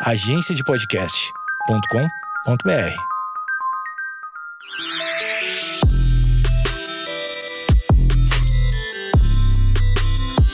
[0.00, 2.94] agenciadepodcast.com.br.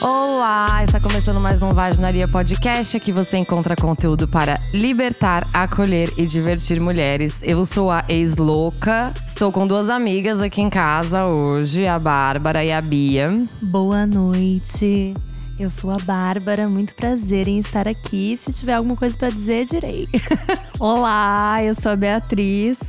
[0.01, 2.97] Olá, está começando mais um Vaginaria Podcast.
[2.97, 7.39] Aqui você encontra conteúdo para libertar, acolher e divertir mulheres.
[7.43, 9.13] Eu sou a ex-louca.
[9.27, 13.29] Estou com duas amigas aqui em casa hoje, a Bárbara e a Bia.
[13.61, 15.13] Boa noite.
[15.57, 18.35] Eu sou a Bárbara, muito prazer em estar aqui.
[18.35, 20.05] Se tiver alguma coisa para dizer, direi.
[20.77, 22.79] Olá, eu sou a Beatriz.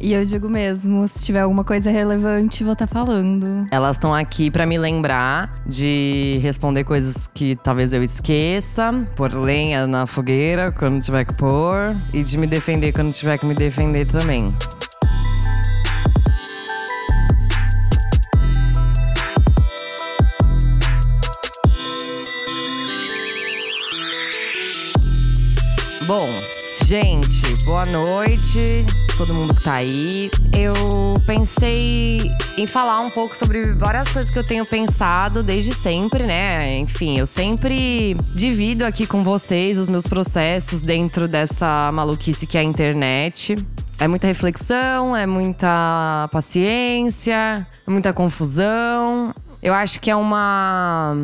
[0.00, 3.66] E eu digo mesmo, se tiver alguma coisa relevante, vou estar tá falando.
[3.70, 9.86] Elas estão aqui para me lembrar de responder coisas que talvez eu esqueça, pôr lenha
[9.86, 14.06] na fogueira quando tiver que pôr e de me defender quando tiver que me defender
[14.06, 14.54] também.
[26.06, 26.28] Bom,
[26.84, 28.84] gente, boa noite,
[29.16, 30.30] todo mundo que tá aí.
[30.52, 30.74] Eu
[31.24, 32.20] pensei
[32.58, 36.76] em falar um pouco sobre várias coisas que eu tenho pensado desde sempre, né?
[36.76, 42.60] Enfim, eu sempre divido aqui com vocês os meus processos dentro dessa maluquice que é
[42.60, 43.56] a internet.
[43.98, 49.34] É muita reflexão, é muita paciência, é muita confusão.
[49.62, 51.16] Eu acho que é uma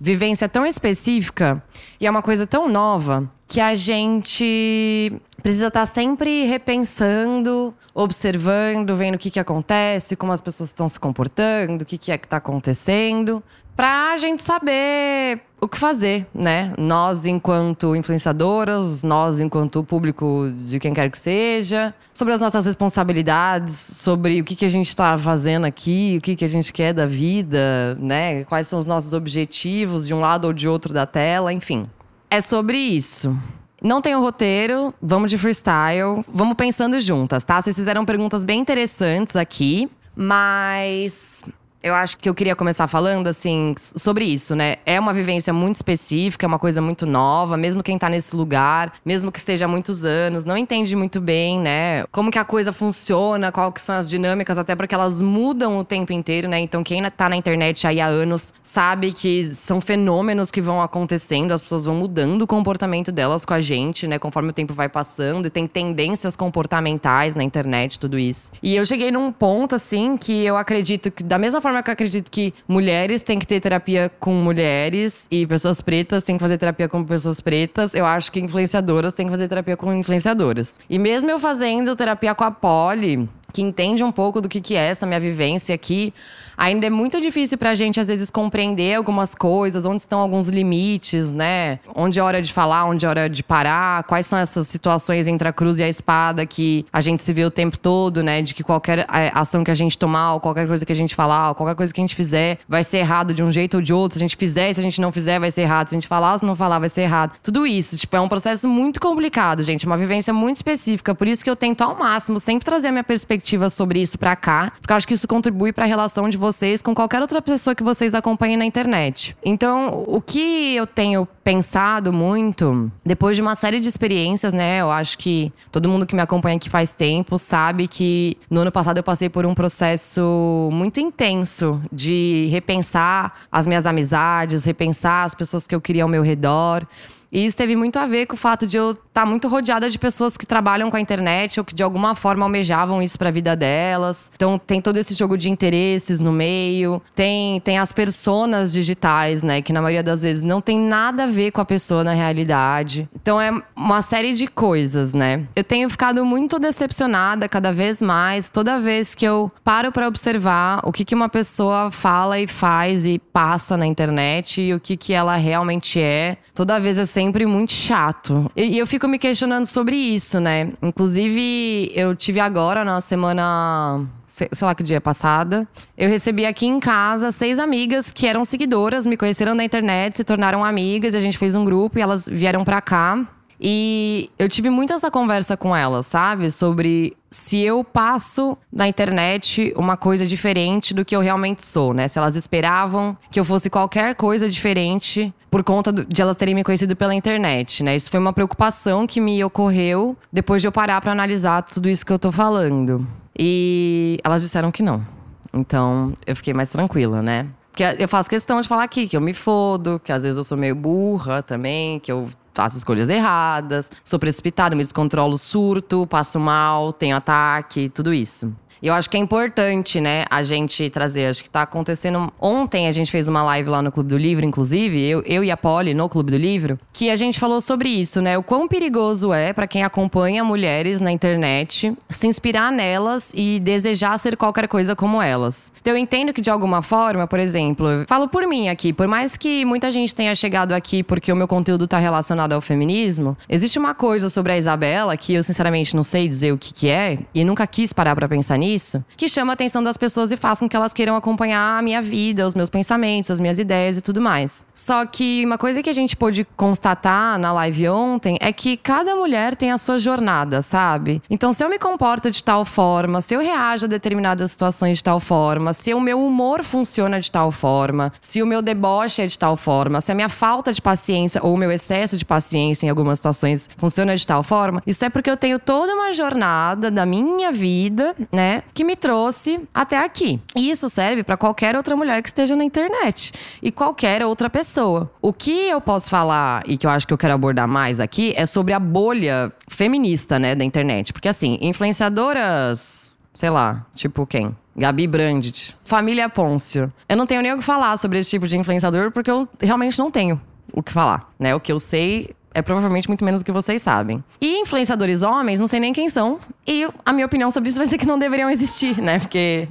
[0.00, 1.62] vivência tão específica
[2.00, 8.94] e é uma coisa tão nova que a gente precisa estar tá sempre repensando, observando,
[8.94, 12.18] vendo o que, que acontece, como as pessoas estão se comportando, o que, que é
[12.18, 13.42] que está acontecendo,
[13.74, 16.72] para a gente saber o que fazer, né?
[16.78, 23.74] Nós, enquanto influenciadoras, nós, enquanto público de quem quer que seja, sobre as nossas responsabilidades,
[23.74, 26.92] sobre o que, que a gente está fazendo aqui, o que, que a gente quer
[26.92, 28.44] da vida, né?
[28.44, 31.88] Quais são os nossos objetivos de um lado ou de outro da tela, enfim.
[32.30, 33.36] É sobre isso.
[33.82, 37.62] Não tem o roteiro, vamos de freestyle, vamos pensando juntas, tá?
[37.62, 41.44] Vocês fizeram perguntas bem interessantes aqui, mas
[41.82, 44.76] eu acho que eu queria começar falando, assim, sobre isso, né?
[44.84, 48.92] É uma vivência muito específica, é uma coisa muito nova, mesmo quem tá nesse lugar,
[49.04, 52.04] mesmo que esteja há muitos anos, não entende muito bem, né?
[52.10, 55.84] Como que a coisa funciona, quais que são as dinâmicas, até porque elas mudam o
[55.84, 56.58] tempo inteiro, né?
[56.58, 61.52] Então, quem tá na internet aí há anos sabe que são fenômenos que vão acontecendo,
[61.52, 64.18] as pessoas vão mudando o comportamento delas com a gente, né?
[64.18, 68.50] Conforme o tempo vai passando, e tem tendências comportamentais na internet, tudo isso.
[68.62, 71.90] E eu cheguei num ponto, assim, que eu acredito que, da mesma forma forma que
[71.90, 76.40] eu acredito que mulheres têm que ter terapia com mulheres e pessoas pretas têm que
[76.40, 80.78] fazer terapia com pessoas pretas, eu acho que influenciadoras têm que fazer terapia com influenciadoras.
[80.88, 84.74] E mesmo eu fazendo terapia com a Polly, que entende um pouco do que, que
[84.74, 86.12] é essa minha vivência aqui,
[86.56, 91.32] ainda é muito difícil pra gente, às vezes, compreender algumas coisas, onde estão alguns limites,
[91.32, 91.78] né?
[91.94, 95.48] Onde é hora de falar, onde é hora de parar, quais são essas situações entre
[95.48, 98.42] a cruz e a espada que a gente se vê o tempo todo, né?
[98.42, 101.14] De que qualquer é, ação que a gente tomar, ou qualquer coisa que a gente
[101.14, 103.82] falar, ou qualquer coisa que a gente fizer, vai ser errado de um jeito ou
[103.82, 104.18] de outro.
[104.18, 105.88] Se a gente fizer, se a gente não fizer, vai ser errado.
[105.88, 107.32] Se a gente falar ou se não falar, vai ser errado.
[107.42, 109.86] Tudo isso, tipo, é um processo muito complicado, gente.
[109.86, 111.14] É uma vivência muito específica.
[111.14, 114.18] Por isso que eu tento ao máximo sempre trazer a minha perspectiva perspectiva sobre isso
[114.18, 117.20] para cá, porque eu acho que isso contribui para a relação de vocês com qualquer
[117.20, 119.36] outra pessoa que vocês acompanhem na internet.
[119.44, 124.80] Então, o que eu tenho pensado muito, depois de uma série de experiências, né?
[124.80, 128.72] Eu acho que todo mundo que me acompanha aqui faz tempo sabe que no ano
[128.72, 135.34] passado eu passei por um processo muito intenso de repensar as minhas amizades, repensar as
[135.34, 136.86] pessoas que eu queria ao meu redor.
[137.30, 139.90] E isso teve muito a ver com o fato de eu estar tá muito rodeada
[139.90, 143.28] de pessoas que trabalham com a internet ou que de alguma forma almejavam isso para
[143.28, 144.30] a vida delas.
[144.34, 149.60] Então tem todo esse jogo de interesses no meio, tem tem as personas digitais, né,
[149.60, 153.08] que na maioria das vezes não tem nada a ver com a pessoa na realidade.
[153.14, 155.44] Então é uma série de coisas, né?
[155.54, 160.80] Eu tenho ficado muito decepcionada cada vez mais, toda vez que eu paro para observar
[160.84, 164.96] o que que uma pessoa fala e faz e passa na internet e o que
[164.96, 166.36] que ela realmente é.
[166.54, 168.48] Toda vez sempre muito chato.
[168.54, 170.70] E, e eu fico me questionando sobre isso, né?
[170.80, 175.66] Inclusive, eu tive agora, na semana sei lá que dia passada,
[175.96, 180.22] eu recebi aqui em casa seis amigas que eram seguidoras, me conheceram na internet, se
[180.22, 183.26] tornaram amigas, e a gente fez um grupo e elas vieram pra cá.
[183.60, 186.50] E eu tive muito essa conversa com elas, sabe?
[186.50, 192.06] Sobre se eu passo na internet uma coisa diferente do que eu realmente sou, né?
[192.08, 196.62] Se elas esperavam que eu fosse qualquer coisa diferente por conta de elas terem me
[196.62, 197.96] conhecido pela internet, né?
[197.96, 202.06] Isso foi uma preocupação que me ocorreu depois de eu parar para analisar tudo isso
[202.06, 203.06] que eu tô falando.
[203.36, 205.04] E elas disseram que não.
[205.52, 207.46] Então, eu fiquei mais tranquila, né?
[207.70, 210.42] Porque eu faço questão de falar aqui que eu me fodo, que às vezes eu
[210.44, 212.28] sou meio burra também, que eu
[212.58, 218.52] faço escolhas erradas, sou precipitada, me descontrolo, surto, passo mal, tenho ataque, tudo isso.
[218.82, 221.26] E eu acho que é importante, né, a gente trazer.
[221.26, 222.32] Acho que tá acontecendo.
[222.40, 225.50] Ontem a gente fez uma live lá no Clube do Livro, inclusive, eu, eu e
[225.50, 228.38] a Polly no Clube do Livro, que a gente falou sobre isso, né?
[228.38, 234.18] O quão perigoso é para quem acompanha mulheres na internet se inspirar nelas e desejar
[234.18, 235.72] ser qualquer coisa como elas.
[235.80, 239.08] Então eu entendo que de alguma forma, por exemplo, eu falo por mim aqui, por
[239.08, 243.36] mais que muita gente tenha chegado aqui porque o meu conteúdo tá relacionado ao feminismo,
[243.48, 246.88] existe uma coisa sobre a Isabela que eu sinceramente não sei dizer o que, que
[246.88, 250.30] é e nunca quis parar para pensar nisso nisso, que chama a atenção das pessoas
[250.30, 253.58] e faz com que elas queiram acompanhar a minha vida, os meus pensamentos, as minhas
[253.58, 254.64] ideias e tudo mais.
[254.74, 259.16] Só que uma coisa que a gente pôde constatar na live ontem é que cada
[259.16, 261.22] mulher tem a sua jornada, sabe?
[261.30, 265.04] Então, se eu me comporto de tal forma, se eu reajo a determinadas situações de
[265.04, 269.26] tal forma, se o meu humor funciona de tal forma, se o meu deboche é
[269.26, 272.86] de tal forma, se a minha falta de paciência ou o meu excesso de paciência
[272.86, 276.90] em algumas situações funciona de tal forma, isso é porque eu tenho toda uma jornada
[276.90, 278.57] da minha vida, né?
[278.74, 280.40] Que me trouxe até aqui.
[280.54, 283.32] E isso serve para qualquer outra mulher que esteja na internet
[283.62, 285.10] e qualquer outra pessoa.
[285.20, 288.32] O que eu posso falar e que eu acho que eu quero abordar mais aqui
[288.36, 291.12] é sobre a bolha feminista, né, da internet.
[291.12, 294.56] Porque assim, influenciadoras, sei lá, tipo quem?
[294.76, 296.92] Gabi Brandt, Família Pôncio.
[297.08, 299.98] Eu não tenho nem o que falar sobre esse tipo de influenciador porque eu realmente
[299.98, 300.40] não tenho
[300.72, 301.54] o que falar, né?
[301.54, 304.22] O que eu sei é provavelmente muito menos do que vocês sabem.
[304.40, 306.38] E influenciadores homens, não sei nem quem são.
[306.66, 309.18] E a minha opinião sobre isso vai ser que não deveriam existir, né?
[309.18, 309.68] Porque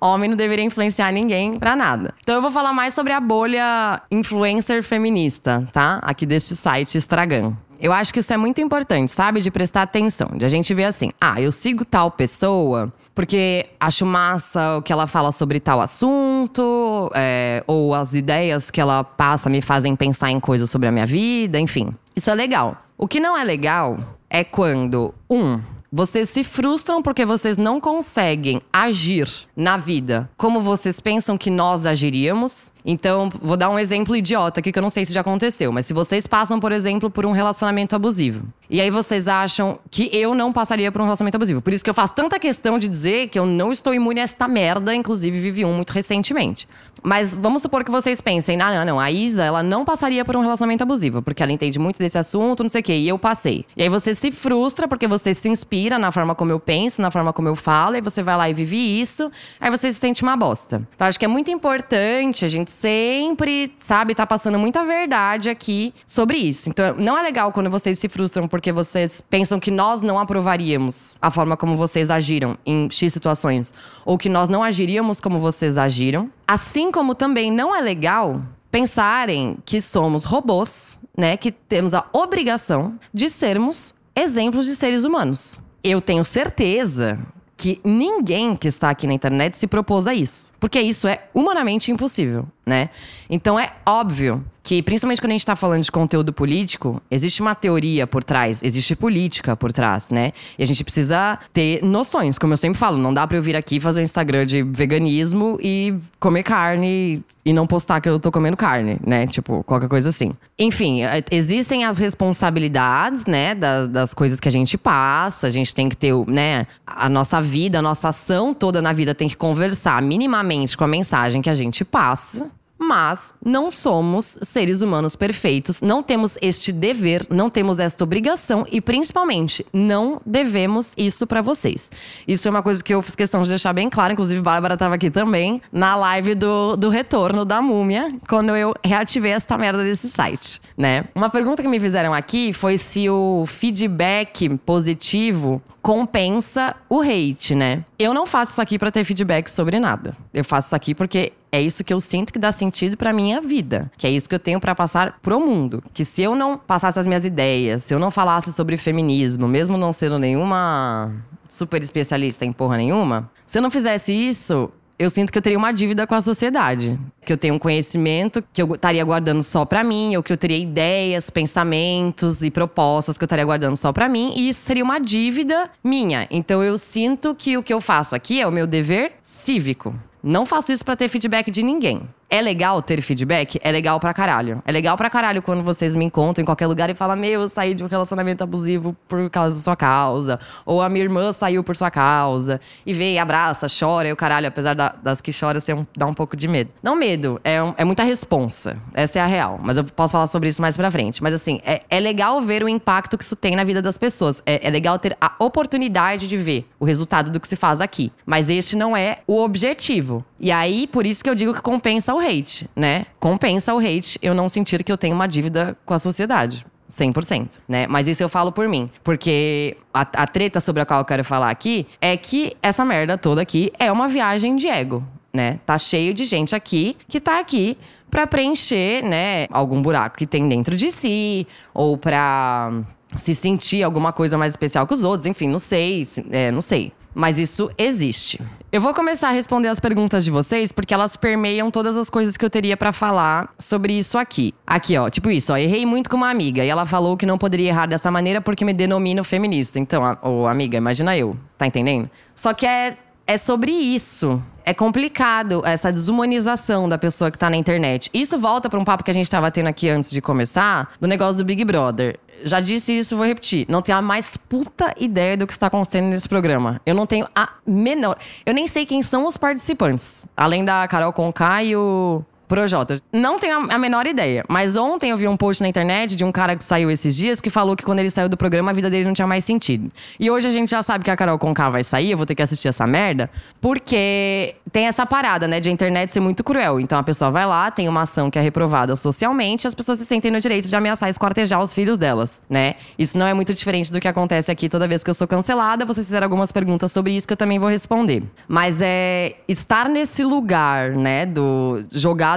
[0.00, 2.14] homem não deveria influenciar ninguém para nada.
[2.22, 5.98] Então eu vou falar mais sobre a bolha influencer feminista, tá?
[6.02, 7.56] Aqui deste site Estragan.
[7.80, 9.40] Eu acho que isso é muito importante, sabe?
[9.40, 10.28] De prestar atenção.
[10.36, 14.92] De a gente ver assim: ah, eu sigo tal pessoa porque acho massa o que
[14.92, 20.30] ela fala sobre tal assunto, é, ou as ideias que ela passa me fazem pensar
[20.30, 21.94] em coisas sobre a minha vida, enfim.
[22.14, 22.76] Isso é legal.
[22.96, 23.98] O que não é legal
[24.28, 25.60] é quando, um,
[25.92, 31.84] vocês se frustram porque vocês não conseguem agir na vida como vocês pensam que nós
[31.84, 32.70] agiríamos.
[32.84, 35.86] Então, vou dar um exemplo idiota aqui que eu não sei se já aconteceu, mas
[35.86, 38.42] se vocês passam, por exemplo, por um relacionamento abusivo.
[38.68, 41.60] E aí vocês acham que eu não passaria por um relacionamento abusivo.
[41.60, 44.22] Por isso que eu faço tanta questão de dizer que eu não estou imune a
[44.22, 46.68] esta merda, inclusive vivi um muito recentemente.
[47.02, 50.36] Mas vamos supor que vocês pensem, não, não, não, a Isa, ela não passaria por
[50.36, 53.18] um relacionamento abusivo, porque ela entende muito desse assunto, não sei o quê, e eu
[53.18, 53.64] passei.
[53.76, 57.10] E aí você se frustra porque você se inspira na forma como eu penso, na
[57.10, 59.30] forma como eu falo, e você vai lá e vive isso,
[59.60, 60.86] aí você se sente uma bosta.
[60.94, 65.50] Então acho que é muito importante a gente gente sempre, sabe, tá passando muita verdade
[65.50, 66.70] aqui sobre isso.
[66.70, 71.16] Então, não é legal quando vocês se frustram porque vocês pensam que nós não aprovaríamos
[71.20, 73.74] a forma como vocês agiram em X situações,
[74.04, 76.30] ou que nós não agiríamos como vocês agiram.
[76.46, 78.40] Assim como também não é legal
[78.70, 85.60] pensarem que somos robôs, né, que temos a obrigação de sermos exemplos de seres humanos.
[85.82, 87.18] Eu tenho certeza
[87.60, 90.50] que ninguém que está aqui na internet se propôs a isso.
[90.58, 92.88] Porque isso é humanamente impossível, né?
[93.28, 97.56] Então é óbvio que, principalmente quando a gente está falando de conteúdo político, existe uma
[97.56, 100.30] teoria por trás, existe política por trás, né?
[100.56, 102.38] E a gente precisa ter noções.
[102.38, 105.58] Como eu sempre falo, não dá para eu vir aqui fazer um Instagram de veganismo
[105.60, 109.26] e comer carne e não postar que eu tô comendo carne, né?
[109.26, 110.34] Tipo, qualquer coisa assim.
[110.56, 115.48] Enfim, é, existem as responsabilidades, né, das, das coisas que a gente passa.
[115.48, 119.16] A gente tem que ter, né, a nossa vida, a nossa ação toda na vida
[119.16, 122.48] tem que conversar minimamente com a mensagem que a gente passa
[122.80, 128.80] mas não somos seres humanos perfeitos, não temos este dever, não temos esta obrigação e
[128.80, 131.92] principalmente não devemos isso para vocês.
[132.26, 134.94] Isso é uma coisa que eu fiz questão de deixar bem claro, inclusive Bárbara estava
[134.94, 140.08] aqui também na live do, do retorno da múmia, quando eu reativei esta merda desse
[140.08, 141.04] site, né?
[141.14, 147.84] Uma pergunta que me fizeram aqui foi se o feedback positivo compensa o hate, né?
[147.98, 150.12] Eu não faço isso aqui para ter feedback sobre nada.
[150.32, 153.40] Eu faço isso aqui porque é isso que eu sinto que dá sentido para minha
[153.40, 155.82] vida, que é isso que eu tenho para passar pro mundo.
[155.92, 159.76] Que se eu não passasse as minhas ideias, se eu não falasse sobre feminismo, mesmo
[159.76, 161.12] não sendo nenhuma
[161.48, 165.58] super especialista em porra nenhuma, se eu não fizesse isso, eu sinto que eu teria
[165.58, 167.00] uma dívida com a sociedade.
[167.24, 170.36] Que eu tenho um conhecimento que eu estaria guardando só para mim, ou que eu
[170.36, 174.84] teria ideias, pensamentos e propostas que eu estaria guardando só para mim, e isso seria
[174.84, 176.28] uma dívida minha.
[176.30, 179.94] Então eu sinto que o que eu faço aqui é o meu dever cívico.
[180.22, 182.02] Não faço isso para ter feedback de ninguém.
[182.30, 183.58] É legal ter feedback?
[183.60, 184.62] É legal pra caralho.
[184.64, 187.48] É legal pra caralho quando vocês me encontram em qualquer lugar e falam: Meu, eu
[187.48, 190.38] saí de um relacionamento abusivo por causa da sua causa.
[190.64, 192.60] Ou a minha irmã saiu por sua causa.
[192.86, 194.46] E vem, abraça, chora e o caralho.
[194.46, 196.70] Apesar da- das que choram, ser um, dá um pouco de medo.
[196.80, 198.76] Não medo, é, um- é muita responsa.
[198.94, 199.58] Essa é a real.
[199.60, 201.20] Mas eu posso falar sobre isso mais pra frente.
[201.22, 204.40] Mas assim, é, é legal ver o impacto que isso tem na vida das pessoas.
[204.46, 208.12] É, é legal ter a oportunidade de ver o resultado do que se faz aqui.
[208.24, 210.24] Mas este não é o objetivo.
[210.40, 213.04] E aí, por isso que eu digo que compensa o hate, né?
[213.20, 216.64] Compensa o hate eu não sentir que eu tenho uma dívida com a sociedade.
[216.88, 217.86] 100%, né?
[217.86, 218.90] Mas isso eu falo por mim.
[219.04, 223.16] Porque a, a treta sobre a qual eu quero falar aqui é que essa merda
[223.16, 225.60] toda aqui é uma viagem de ego, né?
[225.64, 227.78] Tá cheio de gente aqui que tá aqui
[228.10, 232.72] pra preencher, né, algum buraco que tem dentro de si ou pra
[233.14, 236.60] se sentir alguma coisa mais especial que os outros, enfim, não sei, se- é, não
[236.60, 236.92] sei.
[237.14, 238.40] Mas isso existe.
[238.72, 242.36] Eu vou começar a responder as perguntas de vocês porque elas permeiam todas as coisas
[242.36, 244.54] que eu teria pra falar sobre isso aqui.
[244.66, 247.36] Aqui, ó, tipo isso, ó, errei muito com uma amiga e ela falou que não
[247.36, 249.78] poderia errar dessa maneira porque me denomino feminista.
[249.80, 252.08] Então, a- ô, amiga, imagina eu, tá entendendo?
[252.34, 254.42] Só que é é sobre isso.
[254.64, 258.10] É complicado essa desumanização da pessoa que tá na internet.
[258.12, 261.06] Isso volta pra um papo que a gente tava tendo aqui antes de começar, do
[261.06, 262.18] negócio do Big Brother.
[262.44, 263.66] Já disse isso, vou repetir.
[263.68, 266.80] Não tenho a mais puta ideia do que está acontecendo nesse programa.
[266.84, 268.16] Eu não tenho a menor.
[268.44, 270.26] Eu nem sei quem são os participantes.
[270.36, 273.00] Além da Carol Conká e o Projota.
[273.12, 274.42] Não tenho a menor ideia.
[274.48, 277.40] Mas ontem eu vi um post na internet de um cara que saiu esses dias
[277.40, 279.88] que falou que quando ele saiu do programa a vida dele não tinha mais sentido.
[280.18, 282.34] E hoje a gente já sabe que a Carol Conká vai sair, eu vou ter
[282.34, 283.30] que assistir essa merda,
[283.60, 286.80] porque tem essa parada, né, de a internet ser muito cruel.
[286.80, 290.04] Então a pessoa vai lá, tem uma ação que é reprovada socialmente, as pessoas se
[290.04, 292.74] sentem no direito de ameaçar e esquartejar os filhos delas, né?
[292.98, 295.84] Isso não é muito diferente do que acontece aqui toda vez que eu sou cancelada.
[295.84, 298.24] Vocês fizeram algumas perguntas sobre isso que eu também vou responder.
[298.48, 301.84] Mas é estar nesse lugar, né, do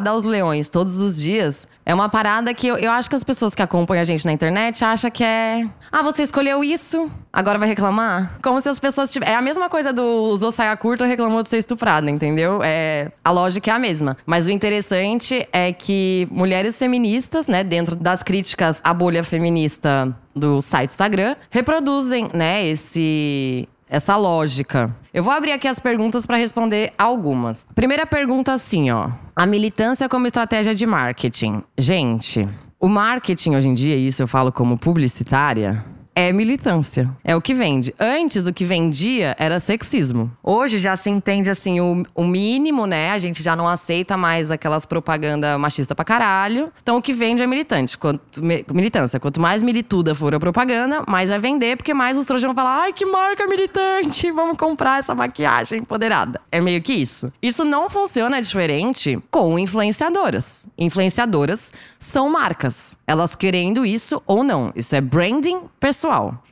[0.03, 3.23] jogada aos leões todos os dias, é uma parada que eu, eu acho que as
[3.23, 5.65] pessoas que acompanham a gente na internet acham que é.
[5.91, 8.37] Ah, você escolheu isso, agora vai reclamar?
[8.43, 9.33] Como se as pessoas tivessem.
[9.33, 12.61] É a mesma coisa do usou saia curta reclamou de ser estuprada, entendeu?
[12.63, 14.17] É, a lógica é a mesma.
[14.25, 20.61] Mas o interessante é que mulheres feministas, né, dentro das críticas à bolha feminista do
[20.61, 24.93] site Instagram, reproduzem, né, esse essa lógica.
[25.13, 27.63] Eu vou abrir aqui as perguntas para responder algumas.
[27.75, 29.11] Primeira pergunta assim, ó.
[29.35, 31.61] A militância como estratégia de marketing.
[31.77, 35.85] Gente, o marketing hoje em dia, isso eu falo como publicitária,
[36.15, 37.09] é militância.
[37.23, 37.93] É o que vende.
[37.99, 40.31] Antes, o que vendia era sexismo.
[40.43, 43.11] Hoje já se entende assim o, o mínimo, né?
[43.11, 46.71] A gente já não aceita mais aquelas propaganda machista pra caralho.
[46.81, 47.97] Então o que vende é militante.
[47.97, 49.19] Quanto, mi- militância.
[49.19, 52.81] Quanto mais milituda for a propaganda, mais vai vender, porque mais os trouxas vão falar:
[52.83, 54.29] ai, que marca militante!
[54.33, 56.39] Vamos comprar essa maquiagem empoderada.
[56.51, 57.31] É meio que isso.
[57.41, 60.67] Isso não funciona diferente com influenciadoras.
[60.77, 62.95] Influenciadoras são marcas.
[63.07, 64.71] Elas querendo isso ou não.
[64.75, 66.02] Isso é branding pessoal.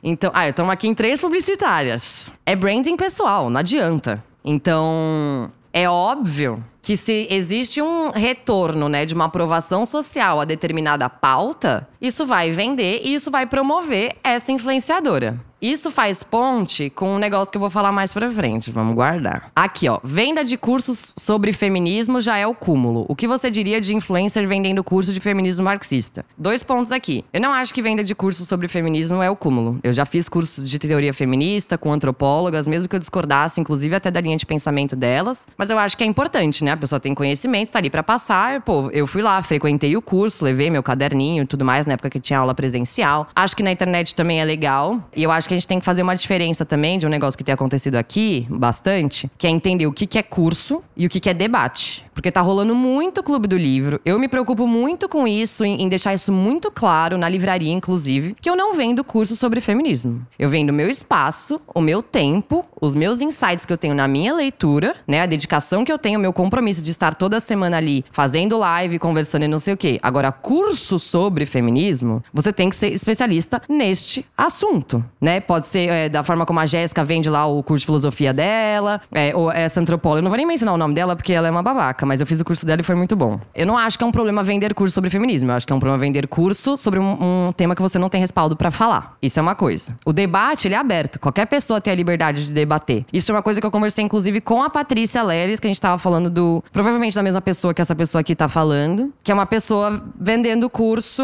[0.02, 2.32] Então, ah, estamos aqui em três publicitárias.
[2.46, 4.22] É branding pessoal, não adianta.
[4.44, 11.08] Então, é óbvio que se existe um retorno, né, de uma aprovação social a determinada
[11.08, 15.40] pauta, isso vai vender e isso vai promover essa influenciadora.
[15.62, 18.72] Isso faz ponte com um negócio que eu vou falar mais pra frente.
[18.72, 19.48] Vamos guardar.
[19.54, 20.00] Aqui, ó.
[20.02, 23.06] Venda de cursos sobre feminismo já é o cúmulo.
[23.08, 26.26] O que você diria de influencer vendendo curso de feminismo marxista?
[26.36, 27.24] Dois pontos aqui.
[27.32, 29.78] Eu não acho que venda de cursos sobre feminismo é o cúmulo.
[29.84, 34.10] Eu já fiz cursos de teoria feminista com antropólogas, mesmo que eu discordasse, inclusive até
[34.10, 35.46] da linha de pensamento delas.
[35.56, 36.71] Mas eu acho que é importante, né?
[36.72, 38.60] A pessoa tem conhecimento, tá ali pra passar.
[38.62, 42.10] Pô, eu fui lá, frequentei o curso, levei meu caderninho e tudo mais, na época
[42.10, 43.28] que tinha aula presencial.
[43.34, 45.02] Acho que na internet também é legal.
[45.14, 47.36] E eu acho que a gente tem que fazer uma diferença também de um negócio
[47.36, 51.28] que tem acontecido aqui bastante, que é entender o que, é curso e o que,
[51.28, 52.04] é debate.
[52.14, 54.00] Porque tá rolando muito clube do livro.
[54.04, 58.48] Eu me preocupo muito com isso, em, deixar isso muito claro, na livraria, inclusive, que
[58.48, 60.26] eu não vendo curso sobre feminismo.
[60.38, 64.34] Eu vendo meu espaço, o meu tempo, os meus insights que eu tenho na minha
[64.34, 65.22] leitura, né?
[65.22, 68.98] A dedicação que eu tenho, o meu compromisso de estar toda semana ali fazendo live,
[68.98, 69.98] conversando e não sei o quê.
[70.02, 75.40] Agora, curso sobre feminismo, você tem que ser especialista neste assunto, né?
[75.40, 79.00] Pode ser é, da forma como a Jéssica vende lá o curso de filosofia dela,
[79.10, 80.20] é, ou essa antropóloga.
[80.20, 82.26] Eu não vou nem mencionar o nome dela porque ela é uma babaca, mas eu
[82.26, 83.40] fiz o curso dela e foi muito bom.
[83.54, 85.76] Eu não acho que é um problema vender curso sobre feminismo, eu acho que é
[85.76, 89.16] um problema vender curso sobre um, um tema que você não tem respaldo pra falar.
[89.22, 89.96] Isso é uma coisa.
[90.04, 91.18] O debate, ele é aberto.
[91.18, 93.04] Qualquer pessoa tem a liberdade de debater.
[93.12, 95.80] Isso é uma coisa que eu conversei, inclusive, com a Patrícia Leles, que a gente
[95.80, 96.51] tava falando do.
[96.72, 100.68] Provavelmente da mesma pessoa que essa pessoa aqui tá falando, que é uma pessoa vendendo
[100.68, 101.22] curso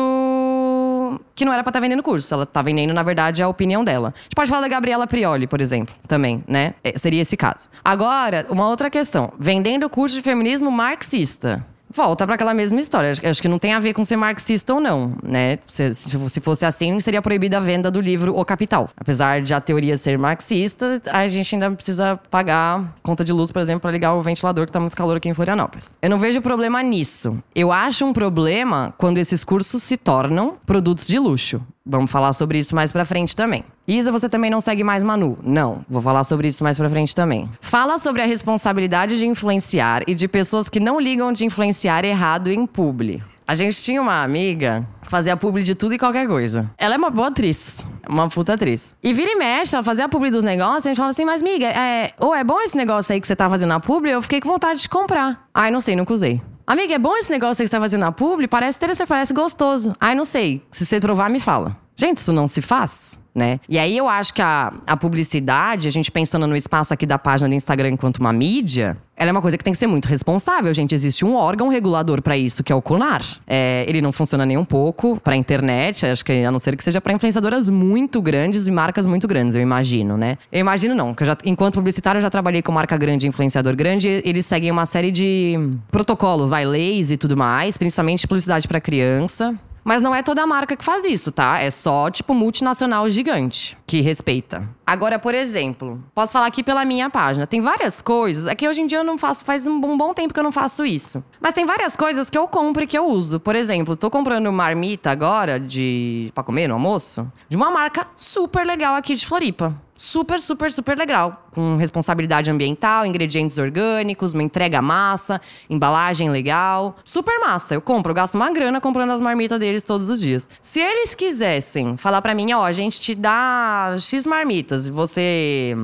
[1.34, 2.32] que não era pra estar vendendo curso.
[2.32, 4.14] Ela tá vendendo, na verdade, a opinião dela.
[4.16, 6.74] A gente pode falar da Gabriela Prioli, por exemplo, também, né?
[6.82, 7.68] É, seria esse caso.
[7.84, 9.32] Agora, uma outra questão.
[9.38, 11.64] Vendendo curso de feminismo marxista.
[11.90, 13.12] Volta para aquela mesma história.
[13.22, 15.58] Acho, que não tem a ver com ser marxista ou não, né?
[15.66, 18.90] Se, se, fosse assim, seria proibida a venda do livro O Capital.
[18.96, 23.60] Apesar de a teoria ser marxista, a gente ainda precisa pagar conta de luz, por
[23.60, 25.92] exemplo, para ligar o ventilador que tá muito calor aqui em Florianópolis.
[26.00, 27.42] Eu não vejo problema nisso.
[27.54, 31.60] Eu acho um problema quando esses cursos se tornam produtos de luxo.
[31.90, 33.64] Vamos falar sobre isso mais pra frente também.
[33.86, 35.38] Isa, você também não segue mais Manu?
[35.42, 37.48] Não, vou falar sobre isso mais pra frente também.
[37.62, 42.50] Fala sobre a responsabilidade de influenciar e de pessoas que não ligam de influenciar errado
[42.50, 43.22] em publi.
[43.46, 46.70] A gente tinha uma amiga que fazia publi de tudo e qualquer coisa.
[46.76, 47.88] Ela é uma boa atriz.
[48.06, 48.94] Uma puta atriz.
[49.02, 51.40] E vira e mexe, ela fazia a publi dos negócios, a gente falava assim, mas
[51.40, 54.10] amiga, é, ou é bom esse negócio aí que você tá fazendo na publi?
[54.10, 55.48] Eu fiquei com vontade de comprar.
[55.54, 56.42] Ai, não sei, nunca usei.
[56.68, 58.46] Amiga, é bom esse negócio que você tá fazendo na publi?
[58.46, 59.94] Parece interessante, parece gostoso.
[59.98, 60.62] Ai, não sei.
[60.70, 61.74] Se você provar, me fala.
[61.96, 63.18] Gente, isso não se faz.
[63.38, 63.60] Né?
[63.68, 67.16] E aí eu acho que a, a publicidade, a gente pensando no espaço aqui da
[67.16, 70.06] página do Instagram enquanto uma mídia, ela é uma coisa que tem que ser muito
[70.06, 70.92] responsável, gente.
[70.92, 73.22] Existe um órgão regulador para isso, que é o CONAR.
[73.46, 76.82] É, ele não funciona nem um pouco para internet, acho que a não ser que
[76.82, 80.36] seja para influenciadoras muito grandes e marcas muito grandes, eu imagino, né?
[80.50, 84.20] Eu imagino não, que já, enquanto publicitário eu já trabalhei com marca grande, influenciador grande,
[84.24, 89.54] eles seguem uma série de protocolos, vai, leis e tudo mais, principalmente publicidade para criança.
[89.88, 91.62] Mas não é toda marca que faz isso, tá?
[91.62, 94.68] É só, tipo, multinacional gigante que respeita.
[94.86, 97.46] Agora, por exemplo, posso falar aqui pela minha página.
[97.46, 98.46] Tem várias coisas.
[98.46, 100.52] É que hoje em dia eu não faço, faz um bom tempo que eu não
[100.52, 101.24] faço isso.
[101.40, 103.40] Mas tem várias coisas que eu compro e que eu uso.
[103.40, 106.30] Por exemplo, tô comprando marmita agora de.
[106.34, 110.96] pra comer no almoço, de uma marca super legal aqui de Floripa super, super, super
[110.96, 111.48] legal.
[111.52, 116.96] Com responsabilidade ambiental, ingredientes orgânicos, uma entrega massa, embalagem legal.
[117.04, 117.74] Super massa.
[117.74, 120.48] Eu compro, eu gasto uma grana comprando as marmitas deles todos os dias.
[120.62, 125.76] Se eles quisessem falar para mim, ó, a gente te dá X marmitas e você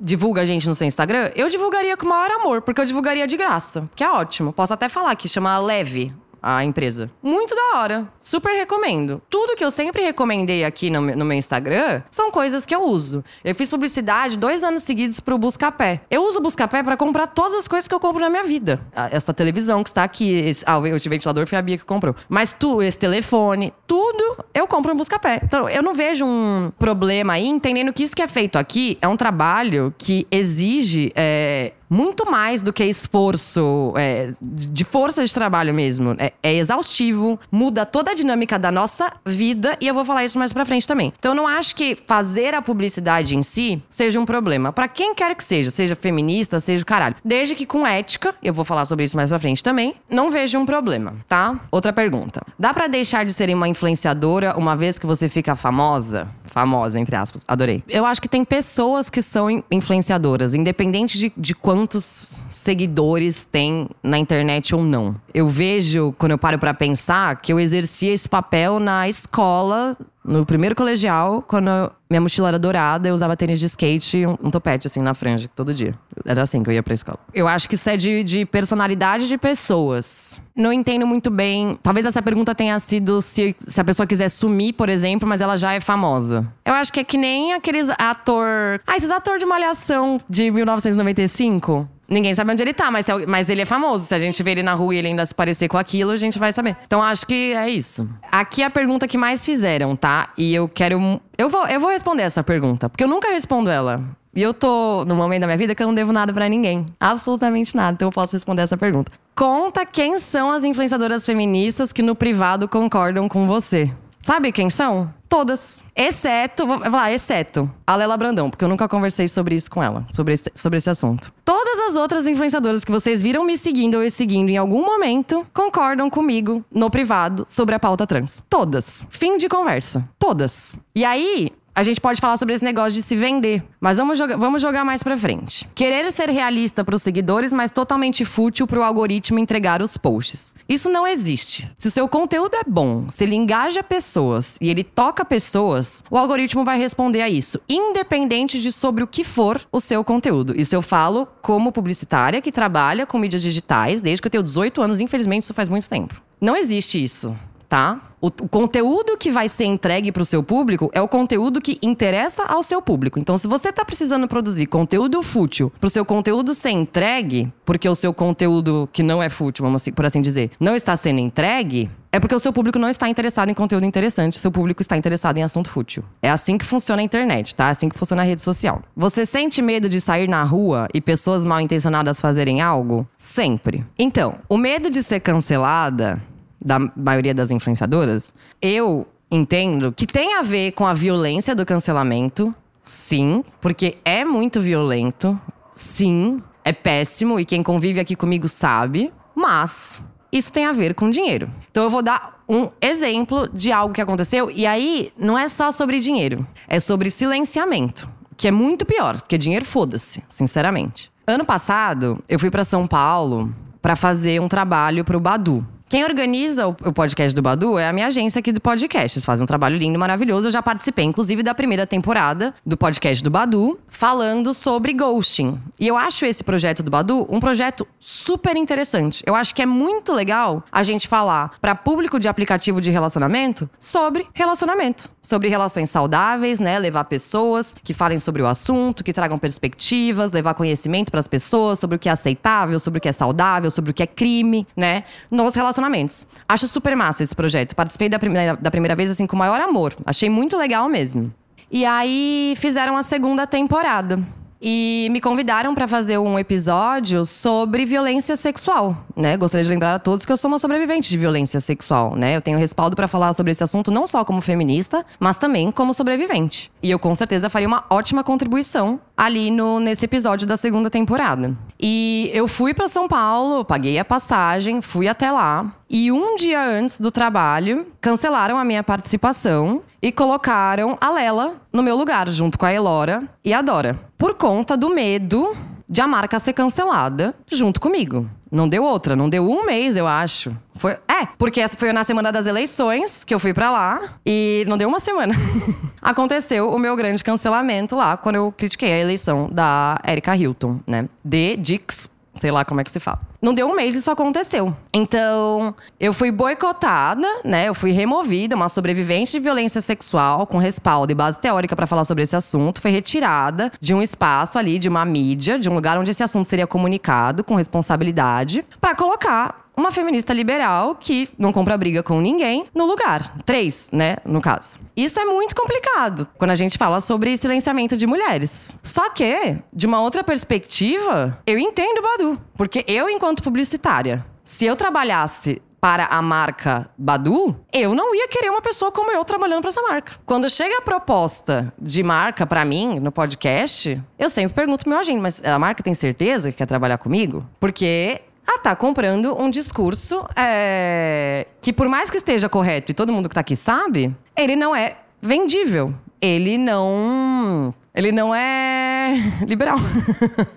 [0.00, 3.26] divulga a gente no seu Instagram, eu divulgaria com o maior amor, porque eu divulgaria
[3.26, 4.52] de graça, que é ótimo.
[4.52, 7.10] Posso até falar que chama Leve a empresa.
[7.22, 8.08] Muito da hora.
[8.22, 9.22] Super recomendo.
[9.28, 13.24] Tudo que eu sempre recomendei aqui no, no, meu Instagram são coisas que eu uso.
[13.44, 16.00] Eu fiz publicidade dois anos seguidos pro Buscapé.
[16.10, 18.80] Eu uso o Buscapé para comprar todas as coisas que eu compro na minha vida.
[19.10, 22.14] Esta televisão que está aqui, esse, ah, o ventilador foi a Bia que comprou.
[22.28, 25.40] Mas tu, esse telefone, tudo eu compro no Buscapé.
[25.42, 29.08] Então eu não vejo um problema aí, entendendo que isso que é feito aqui é
[29.08, 35.72] um trabalho que exige é, muito mais do que esforço, é, de força de trabalho
[35.72, 36.14] mesmo.
[36.18, 40.38] É, é, exaustivo, muda toda a dinâmica da nossa vida e eu vou falar isso
[40.38, 41.12] mais pra frente também.
[41.18, 44.72] Então eu não acho que fazer a publicidade em si seja um problema.
[44.72, 47.16] para quem quer que seja, seja feminista, seja o caralho.
[47.24, 50.58] Desde que com ética, eu vou falar sobre isso mais pra frente também, não vejo
[50.58, 51.58] um problema, tá?
[51.70, 52.42] Outra pergunta.
[52.58, 56.28] Dá para deixar de ser uma influenciadora uma vez que você fica famosa?
[56.44, 57.44] Famosa, entre aspas.
[57.46, 57.82] Adorei.
[57.88, 63.88] Eu acho que tem pessoas que são influenciadoras, independente de, de quanto quantos seguidores tem
[64.02, 65.14] na internet ou não.
[65.32, 69.96] Eu vejo, quando eu paro para pensar, que eu exercia esse papel na escola
[70.28, 74.36] no primeiro colegial, quando minha mochila era dourada, eu usava tênis de skate e um,
[74.42, 75.94] um, topete, assim, na franja, todo dia.
[76.24, 77.18] Era assim que eu ia pra escola.
[77.32, 80.40] Eu acho que isso é de, de personalidade de pessoas.
[80.54, 81.78] Não entendo muito bem.
[81.82, 85.56] Talvez essa pergunta tenha sido se, se a pessoa quiser sumir, por exemplo, mas ela
[85.56, 86.46] já é famosa.
[86.64, 88.80] Eu acho que é que nem aqueles ator.
[88.86, 91.88] Ah, esses ator de malhação de 1995.
[92.08, 94.06] Ninguém sabe onde ele tá, mas, mas ele é famoso.
[94.06, 96.16] Se a gente vê ele na rua e ele ainda se parecer com aquilo, a
[96.16, 96.74] gente vai saber.
[96.86, 98.08] Então acho que é isso.
[98.32, 100.32] Aqui é a pergunta que mais fizeram, tá?
[100.38, 101.20] E eu quero.
[101.36, 104.02] Eu vou, eu vou responder essa pergunta, porque eu nunca respondo ela.
[104.34, 106.86] E eu tô no momento da minha vida que eu não devo nada para ninguém.
[106.98, 107.94] Absolutamente nada.
[107.94, 109.10] Então eu posso responder essa pergunta.
[109.34, 113.90] Conta quem são as influenciadoras feministas que no privado concordam com você.
[114.28, 115.10] Sabe quem são?
[115.26, 115.86] Todas.
[115.96, 120.06] Exceto, vou falar, exceto a Lela Brandão, porque eu nunca conversei sobre isso com ela,
[120.12, 121.32] sobre esse, sobre esse assunto.
[121.46, 125.46] Todas as outras influenciadoras que vocês viram me seguindo ou me seguindo em algum momento
[125.54, 128.42] concordam comigo no privado sobre a pauta trans.
[128.50, 129.06] Todas.
[129.08, 130.06] Fim de conversa.
[130.18, 130.78] Todas.
[130.94, 133.62] E aí, a gente pode falar sobre esse negócio de se vender.
[133.80, 135.64] Mas vamos jogar, vamos jogar mais pra frente.
[135.76, 140.52] Querer ser realista pros seguidores, mas totalmente fútil pro algoritmo entregar os posts.
[140.68, 141.70] Isso não existe.
[141.78, 146.18] Se o seu conteúdo é bom, se ele engaja pessoas e ele toca pessoas, o
[146.18, 150.60] algoritmo vai responder a isso, independente de sobre o que for o seu conteúdo.
[150.60, 154.82] Isso eu falo como publicitária que trabalha com mídias digitais desde que eu tenho 18
[154.82, 156.20] anos, infelizmente isso faz muito tempo.
[156.40, 157.36] Não existe isso
[157.68, 158.00] tá?
[158.20, 161.78] O, o, conteúdo que vai ser entregue para o seu público é o conteúdo que
[161.82, 163.18] interessa ao seu público.
[163.18, 167.88] Então, se você está precisando produzir conteúdo fútil para o seu conteúdo ser entregue, porque
[167.88, 171.20] o seu conteúdo que não é fútil, vamos assim, por assim dizer, não está sendo
[171.20, 174.96] entregue, é porque o seu público não está interessado em conteúdo interessante, seu público está
[174.96, 176.02] interessado em assunto fútil.
[176.22, 177.68] É assim que funciona a internet, tá?
[177.68, 178.82] É assim que funciona a rede social.
[178.96, 183.06] Você sente medo de sair na rua e pessoas mal intencionadas fazerem algo?
[183.18, 183.84] Sempre.
[183.98, 186.18] Então, o medo de ser cancelada,
[186.60, 192.54] da maioria das influenciadoras, eu entendo que tem a ver com a violência do cancelamento,
[192.84, 195.38] sim, porque é muito violento,
[195.72, 201.10] sim, é péssimo e quem convive aqui comigo sabe, mas isso tem a ver com
[201.10, 201.48] dinheiro.
[201.70, 205.70] Então eu vou dar um exemplo de algo que aconteceu e aí não é só
[205.70, 211.10] sobre dinheiro, é sobre silenciamento, que é muito pior, porque dinheiro foda-se, sinceramente.
[211.26, 215.66] Ano passado, eu fui para São Paulo para fazer um trabalho pro Badu.
[215.88, 219.16] Quem organiza o podcast do Badu é a minha agência aqui do podcast.
[219.16, 220.48] Eles fazem um trabalho lindo, maravilhoso.
[220.48, 225.58] Eu já participei, inclusive, da primeira temporada do podcast do Badu, falando sobre ghosting.
[225.80, 229.22] E eu acho esse projeto do Badu um projeto super interessante.
[229.26, 233.68] Eu acho que é muito legal a gente falar para público de aplicativo de relacionamento
[233.78, 236.78] sobre relacionamento, sobre relações saudáveis, né?
[236.78, 241.78] Levar pessoas que falem sobre o assunto, que tragam perspectivas, levar conhecimento para as pessoas
[241.78, 244.66] sobre o que é aceitável, sobre o que é saudável, sobre o que é crime,
[244.76, 245.04] né?
[245.30, 246.26] Nos relacionamentos relacionamentos.
[246.48, 247.74] Acho super massa esse projeto.
[247.74, 249.94] Participei da primeira, da primeira vez, assim, com o maior amor.
[250.04, 251.32] Achei muito legal mesmo.
[251.70, 254.18] E aí fizeram a segunda temporada.
[254.60, 259.36] E me convidaram para fazer um episódio sobre violência sexual, né?
[259.36, 262.34] Gostaria de lembrar a todos que eu sou uma sobrevivente de violência sexual, né?
[262.34, 265.94] Eu tenho respaldo para falar sobre esse assunto não só como feminista, mas também como
[265.94, 266.72] sobrevivente.
[266.82, 271.52] E eu com certeza faria uma ótima contribuição ali no nesse episódio da segunda temporada.
[271.80, 275.74] E eu fui para São Paulo, paguei a passagem, fui até lá.
[275.90, 281.82] E um dia antes do trabalho, cancelaram a minha participação e colocaram a Lela no
[281.82, 283.98] meu lugar, junto com a Elora e a Dora.
[284.16, 285.56] Por conta do medo
[285.88, 288.28] de a marca ser cancelada junto comigo.
[288.50, 290.54] Não deu outra, não deu um mês, eu acho.
[290.74, 294.64] Foi, é, porque essa foi na semana das eleições que eu fui para lá e
[294.68, 295.34] não deu uma semana.
[296.00, 301.08] Aconteceu o meu grande cancelamento lá quando eu critiquei a eleição da Erika Hilton, né?
[301.24, 303.20] De Dix sei lá como é que se fala.
[303.40, 304.74] Não deu um mês isso aconteceu.
[304.92, 307.68] Então, eu fui boicotada, né?
[307.68, 312.04] Eu fui removida, uma sobrevivente de violência sexual com respaldo e base teórica para falar
[312.04, 315.96] sobre esse assunto, foi retirada de um espaço ali, de uma mídia, de um lugar
[315.98, 321.78] onde esse assunto seria comunicado com responsabilidade, para colocar uma feminista liberal que não compra
[321.78, 323.32] briga com ninguém no lugar.
[323.46, 324.80] Três, né, no caso.
[324.96, 328.76] Isso é muito complicado quando a gente fala sobre silenciamento de mulheres.
[328.82, 332.40] Só que, de uma outra perspectiva, eu entendo Badu.
[332.56, 338.50] Porque eu, enquanto publicitária, se eu trabalhasse para a marca Badu, eu não ia querer
[338.50, 340.14] uma pessoa como eu trabalhando para essa marca.
[340.26, 344.98] Quando chega a proposta de marca para mim no podcast, eu sempre pergunto pro meu
[344.98, 347.46] agente, mas a marca tem certeza que quer trabalhar comigo?
[347.60, 353.12] Porque ah, tá comprando um discurso é, que, por mais que esteja correto e todo
[353.12, 355.94] mundo que tá aqui sabe, ele não é vendível.
[356.18, 357.74] Ele não.
[357.94, 359.76] Ele não é liberal.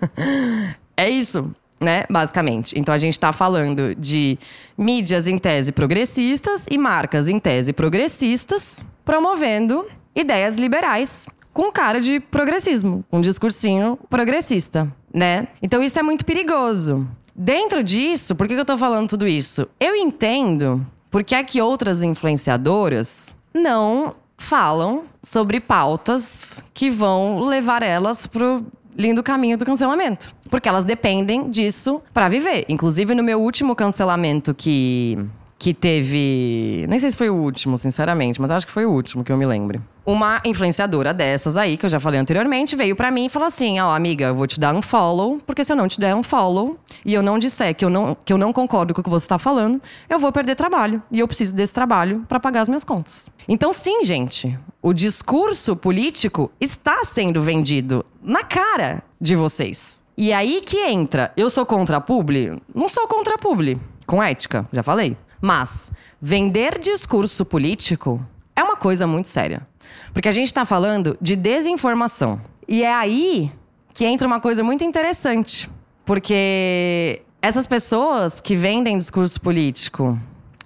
[0.96, 2.04] é isso, né?
[2.08, 2.78] Basicamente.
[2.78, 4.38] Então a gente tá falando de
[4.76, 12.18] mídias em tese progressistas e marcas em tese progressistas promovendo ideias liberais com cara de
[12.18, 15.48] progressismo, um discursinho progressista, né?
[15.60, 17.06] Então isso é muito perigoso.
[17.34, 19.68] Dentro disso, por que eu tô falando tudo isso?
[19.80, 28.26] Eu entendo porque é que outras influenciadoras não falam sobre pautas que vão levar elas
[28.26, 28.64] pro
[28.96, 30.34] lindo caminho do cancelamento.
[30.50, 32.64] Porque elas dependem disso para viver.
[32.68, 35.18] Inclusive, no meu último cancelamento que
[35.62, 36.84] que teve.
[36.88, 39.36] Nem sei se foi o último, sinceramente, mas acho que foi o último que eu
[39.36, 39.80] me lembre.
[40.04, 43.78] Uma influenciadora dessas aí, que eu já falei anteriormente, veio para mim e falou assim:
[43.78, 46.16] Ó, oh, amiga, eu vou te dar um follow, porque se eu não te der
[46.16, 49.04] um follow e eu não disser que eu não, que eu não concordo com o
[49.04, 51.00] que você tá falando, eu vou perder trabalho.
[51.12, 53.30] E eu preciso desse trabalho para pagar as minhas contas.
[53.46, 60.02] Então, sim, gente, o discurso político está sendo vendido na cara de vocês.
[60.18, 61.32] E aí que entra.
[61.36, 62.60] Eu sou contra a publi?
[62.74, 63.80] Não sou contra a publi.
[64.04, 65.16] Com ética, já falei.
[65.42, 68.24] Mas vender discurso político
[68.54, 69.66] é uma coisa muito séria.
[70.14, 72.40] Porque a gente está falando de desinformação.
[72.68, 73.52] E é aí
[73.92, 75.68] que entra uma coisa muito interessante.
[76.04, 80.16] Porque essas pessoas que vendem discurso político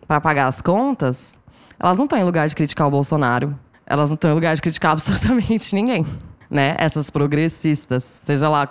[0.07, 1.41] para pagar as contas,
[1.81, 3.59] elas não estão em lugar de criticar o Bolsonaro.
[3.87, 6.07] Elas não estão em lugar de criticar absolutamente ninguém.
[6.51, 6.77] Né?
[6.79, 8.69] Essas progressistas, seja lá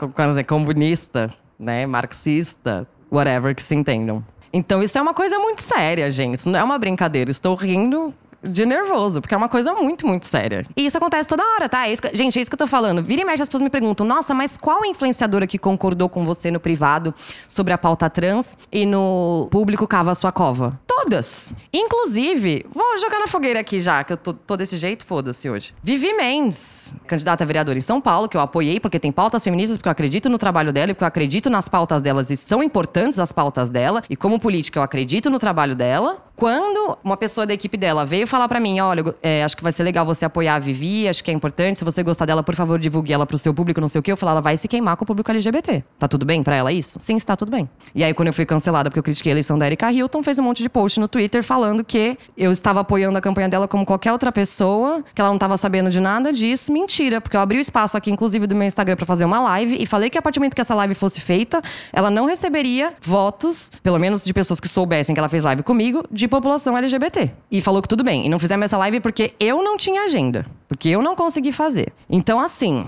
[0.47, 1.87] comunista, né?
[1.87, 4.23] marxista, whatever que se entendam.
[4.57, 6.39] Então isso é uma coisa muito séria, gente.
[6.39, 7.29] Isso não é uma brincadeira.
[7.29, 10.63] Estou rindo de nervoso, porque é uma coisa muito, muito séria.
[10.75, 11.87] E isso acontece toda hora, tá?
[11.87, 13.01] É isso que- gente, é isso que eu tô falando.
[13.03, 16.49] Vira e mexe, as pessoas me perguntam: nossa, mas qual influenciadora que concordou com você
[16.51, 17.13] no privado
[17.47, 20.79] sobre a pauta trans e no público cava a sua cova?
[20.87, 21.53] Todas.
[21.73, 25.73] Inclusive, vou jogar na fogueira aqui já, que eu tô, tô desse jeito, foda-se hoje.
[25.83, 29.77] Vivi Mendes, candidata a vereadora em São Paulo, que eu apoiei porque tem pautas feministas,
[29.77, 32.63] porque eu acredito no trabalho dela e porque eu acredito nas pautas delas e são
[32.63, 34.01] importantes as pautas dela.
[34.09, 36.17] E como política, eu acredito no trabalho dela.
[36.35, 39.71] Quando uma pessoa da equipe dela veio falar pra mim, olha, é, acho que vai
[39.71, 42.55] ser legal você apoiar a Vivi, acho que é importante, se você gostar dela, por
[42.55, 44.11] favor, divulgue ela pro seu público, não sei o quê.
[44.11, 45.83] Eu falei, ela vai se queimar com o público LGBT.
[45.97, 46.99] Tá tudo bem pra ela isso?
[46.99, 47.69] Sim, está tudo bem.
[47.93, 50.37] E aí, quando eu fui cancelada porque eu critiquei a eleição da Erika Hilton, fez
[50.37, 53.85] um monte de post no Twitter falando que eu estava apoiando a campanha dela como
[53.85, 56.71] qualquer outra pessoa, que ela não estava sabendo de nada disso.
[56.71, 59.77] Mentira, porque eu abri o espaço aqui, inclusive, do meu Instagram pra fazer uma live
[59.79, 61.61] e falei que a partir do momento que essa live fosse feita,
[61.93, 66.03] ela não receberia votos, pelo menos de pessoas que soubessem que ela fez live comigo,
[66.11, 67.31] de população LGBT.
[67.51, 68.25] E falou que tudo bem.
[68.25, 70.45] E não fizemos essa live porque eu não tinha agenda.
[70.67, 71.93] Porque eu não consegui fazer.
[72.09, 72.85] Então, assim,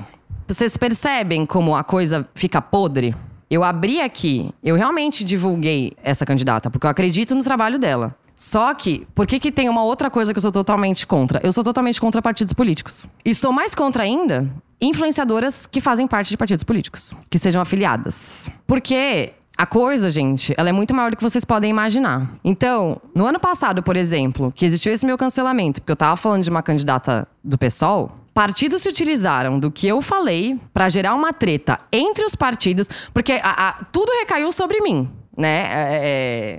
[0.47, 3.15] vocês percebem como a coisa fica podre?
[3.49, 8.15] Eu abri aqui, eu realmente divulguei essa candidata, porque eu acredito no trabalho dela.
[8.35, 11.39] Só que, por que, que tem uma outra coisa que eu sou totalmente contra?
[11.43, 13.07] Eu sou totalmente contra partidos políticos.
[13.25, 14.47] E sou mais contra ainda
[14.79, 18.49] influenciadoras que fazem parte de partidos políticos, que sejam afiliadas.
[18.67, 22.29] Porque a coisa, gente, ela é muito maior do que vocês podem imaginar.
[22.43, 26.43] Então, no ano passado, por exemplo, que existiu esse meu cancelamento, porque eu tava falando
[26.43, 31.33] de uma candidata do PSOL, partidos se utilizaram do que eu falei pra gerar uma
[31.33, 35.63] treta entre os partidos, porque a- a- tudo recaiu sobre mim, né?
[35.67, 35.99] É-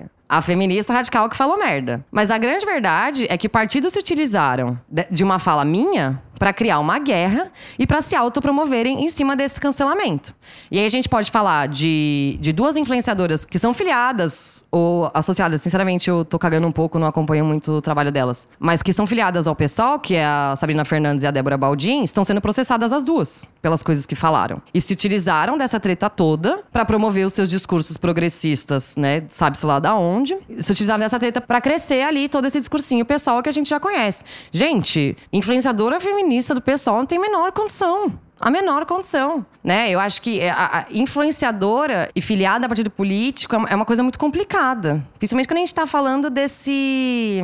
[0.02, 2.04] é- a feminista radical que falou merda.
[2.10, 4.78] Mas a grande verdade é que partidos se utilizaram
[5.10, 9.60] de uma fala minha pra criar uma guerra e pra se autopromoverem em cima desse
[9.60, 10.34] cancelamento.
[10.70, 15.60] E aí a gente pode falar de, de duas influenciadoras que são filiadas ou associadas.
[15.60, 18.46] Sinceramente, eu tô cagando um pouco, não acompanho muito o trabalho delas.
[18.58, 22.02] Mas que são filiadas ao PSOL, que é a Sabrina Fernandes e a Débora Baldin,
[22.02, 24.62] estão sendo processadas as duas pelas coisas que falaram.
[24.72, 29.24] E se utilizaram dessa treta toda pra promover os seus discursos progressistas, né?
[29.28, 30.36] Sabe-se lá da onde.
[30.58, 33.80] Se utilizaram dessa treta pra crescer ali todo esse discursinho pessoal que a gente já
[33.80, 34.24] conhece.
[34.52, 35.98] Gente, influenciadora
[36.28, 38.12] feminista do pessoal não tem menor condição.
[38.40, 39.90] A menor condição, né?
[39.90, 44.02] Eu acho que a, a influenciadora e filiada a partido político é uma- é coisa
[44.02, 45.04] muito complicada.
[45.18, 47.42] Principalmente quando a gente tá falando desse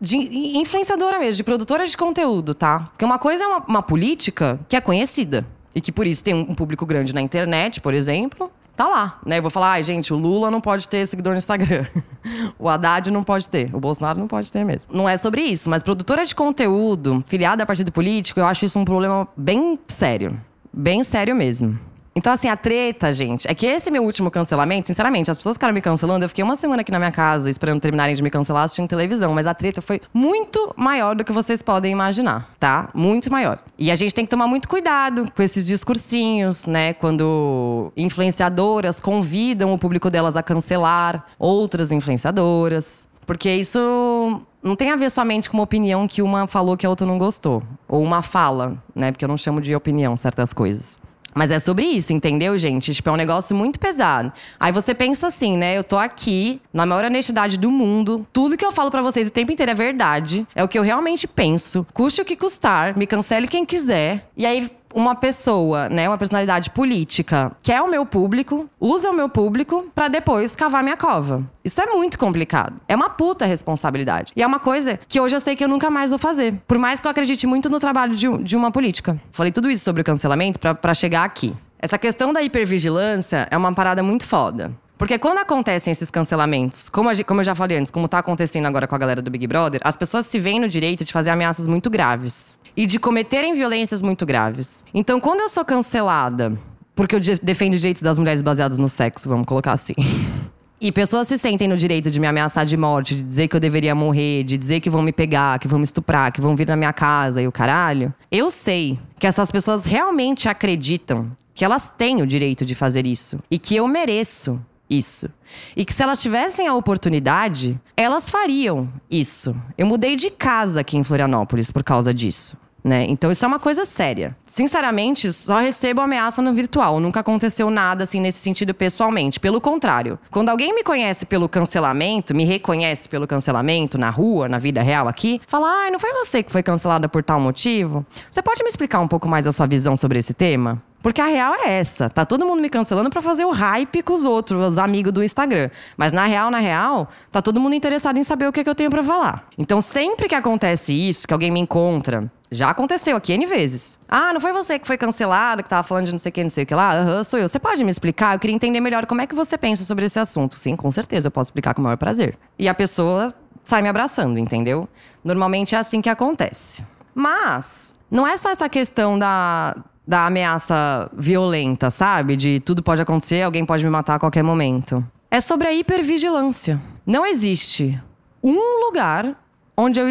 [0.00, 0.16] de
[0.58, 2.80] influenciadora mesmo, de produtora de conteúdo, tá?
[2.92, 6.34] Porque uma coisa é uma, uma política que é conhecida e que por isso tem
[6.34, 8.52] um público grande na internet, por exemplo.
[8.76, 9.38] Tá lá, né?
[9.38, 11.84] Eu vou falar, ai, gente, o Lula não pode ter seguidor no Instagram.
[12.58, 13.74] o Haddad não pode ter.
[13.74, 14.92] O Bolsonaro não pode ter mesmo.
[14.92, 18.78] Não é sobre isso, mas produtora de conteúdo, filiada a partido político, eu acho isso
[18.78, 20.40] um problema bem sério.
[20.72, 21.78] Bem sério mesmo.
[22.16, 25.74] Então, assim, a treta, gente, é que esse meu último cancelamento, sinceramente, as pessoas ficaram
[25.74, 28.62] me cancelando, eu fiquei uma semana aqui na minha casa esperando terminarem de me cancelar
[28.62, 32.88] assistindo televisão, mas a treta foi muito maior do que vocês podem imaginar, tá?
[32.94, 33.58] Muito maior.
[33.76, 36.94] E a gente tem que tomar muito cuidado com esses discursinhos, né?
[36.94, 43.08] Quando influenciadoras convidam o público delas a cancelar outras influenciadoras.
[43.26, 46.90] Porque isso não tem a ver somente com uma opinião que uma falou que a
[46.90, 47.62] outra não gostou.
[47.88, 49.10] Ou uma fala, né?
[49.10, 50.98] Porque eu não chamo de opinião certas coisas.
[51.34, 52.94] Mas é sobre isso, entendeu, gente?
[52.94, 54.32] Tipo, é um negócio muito pesado.
[54.58, 55.76] Aí você pensa assim, né?
[55.76, 58.26] Eu tô aqui, na maior honestidade do mundo.
[58.32, 60.46] Tudo que eu falo pra vocês o tempo inteiro é verdade.
[60.54, 61.84] É o que eu realmente penso.
[61.92, 64.30] Custe o que custar, me cancele quem quiser.
[64.36, 69.28] E aí, uma pessoa, né, uma personalidade política, quer o meu público, usa o meu
[69.28, 71.44] público pra depois cavar minha cova.
[71.64, 72.80] Isso é muito complicado.
[72.88, 74.32] É uma puta responsabilidade.
[74.36, 76.54] E é uma coisa que hoje eu sei que eu nunca mais vou fazer.
[76.66, 79.20] Por mais que eu acredite muito no trabalho de, de uma política.
[79.32, 81.54] Falei tudo isso sobre o cancelamento pra chegar aqui.
[81.78, 84.72] Essa questão da hipervigilância é uma parada muito foda.
[84.96, 88.66] Porque quando acontecem esses cancelamentos, como, a como eu já falei antes, como tá acontecendo
[88.66, 91.30] agora com a galera do Big Brother, as pessoas se veem no direito de fazer
[91.30, 92.58] ameaças muito graves.
[92.76, 94.82] E de cometerem violências muito graves.
[94.92, 96.58] Então, quando eu sou cancelada,
[96.94, 99.94] porque eu de- defendo os direitos das mulheres baseados no sexo, vamos colocar assim.
[100.80, 103.60] E pessoas se sentem no direito de me ameaçar de morte, de dizer que eu
[103.60, 106.66] deveria morrer, de dizer que vão me pegar, que vão me estuprar, que vão vir
[106.66, 108.12] na minha casa e o caralho.
[108.30, 113.38] Eu sei que essas pessoas realmente acreditam que elas têm o direito de fazer isso
[113.50, 114.60] e que eu mereço
[114.90, 115.30] isso.
[115.74, 119.56] E que se elas tivessem a oportunidade, elas fariam isso.
[119.78, 122.58] Eu mudei de casa aqui em Florianópolis por causa disso.
[122.84, 123.06] Né?
[123.08, 124.36] Então isso é uma coisa séria.
[124.44, 127.00] Sinceramente, só recebo ameaça no virtual.
[127.00, 129.40] Nunca aconteceu nada assim nesse sentido pessoalmente.
[129.40, 134.58] Pelo contrário, quando alguém me conhece pelo cancelamento, me reconhece pelo cancelamento na rua, na
[134.58, 138.04] vida real aqui, fala: "Ai, não foi você que foi cancelada por tal motivo?
[138.30, 141.26] Você pode me explicar um pouco mais a sua visão sobre esse tema?" Porque a
[141.26, 142.08] real é essa.
[142.08, 145.22] Tá todo mundo me cancelando pra fazer o hype com os outros, os amigos do
[145.22, 145.68] Instagram.
[145.98, 148.70] Mas na real, na real, tá todo mundo interessado em saber o que, é que
[148.70, 149.46] eu tenho pra falar.
[149.58, 153.98] Então, sempre que acontece isso, que alguém me encontra já aconteceu aqui N vezes.
[154.08, 156.42] Ah, não foi você que foi cancelado, que tava falando de não sei o que,
[156.42, 156.94] não sei o que lá?
[156.94, 157.48] Aham, uhum, sou eu.
[157.50, 158.34] Você pode me explicar?
[158.34, 160.56] Eu queria entender melhor como é que você pensa sobre esse assunto.
[160.56, 162.38] Sim, com certeza, eu posso explicar com o maior prazer.
[162.58, 164.88] E a pessoa sai me abraçando, entendeu?
[165.22, 166.82] Normalmente é assim que acontece.
[167.14, 172.36] Mas, não é só essa questão da, da ameaça violenta, sabe?
[172.36, 175.04] De tudo pode acontecer, alguém pode me matar a qualquer momento.
[175.30, 176.80] É sobre a hipervigilância.
[177.06, 178.00] Não existe
[178.42, 179.40] um lugar
[179.76, 180.06] onde eu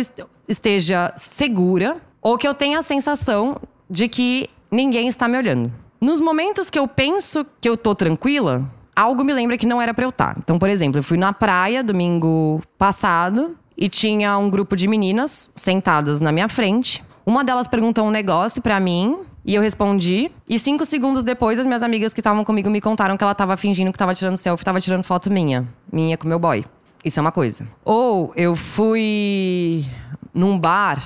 [0.47, 3.58] esteja segura ou que eu tenha a sensação
[3.89, 5.71] de que ninguém está me olhando.
[6.01, 9.93] Nos momentos que eu penso que eu tô tranquila, algo me lembra que não era
[9.93, 10.34] para eu estar.
[10.34, 10.39] Tá.
[10.43, 15.49] Então, por exemplo, eu fui na praia domingo passado e tinha um grupo de meninas
[15.56, 17.03] sentadas na minha frente.
[17.25, 20.32] Uma delas perguntou um negócio para mim e eu respondi.
[20.47, 23.58] E cinco segundos depois, as minhas amigas que estavam comigo me contaram que ela tava
[23.58, 25.67] fingindo que tava tirando selfie, tava tirando foto minha.
[25.91, 26.65] Minha com meu boy.
[27.03, 27.67] Isso é uma coisa.
[27.84, 29.86] Ou eu fui
[30.34, 31.01] num bar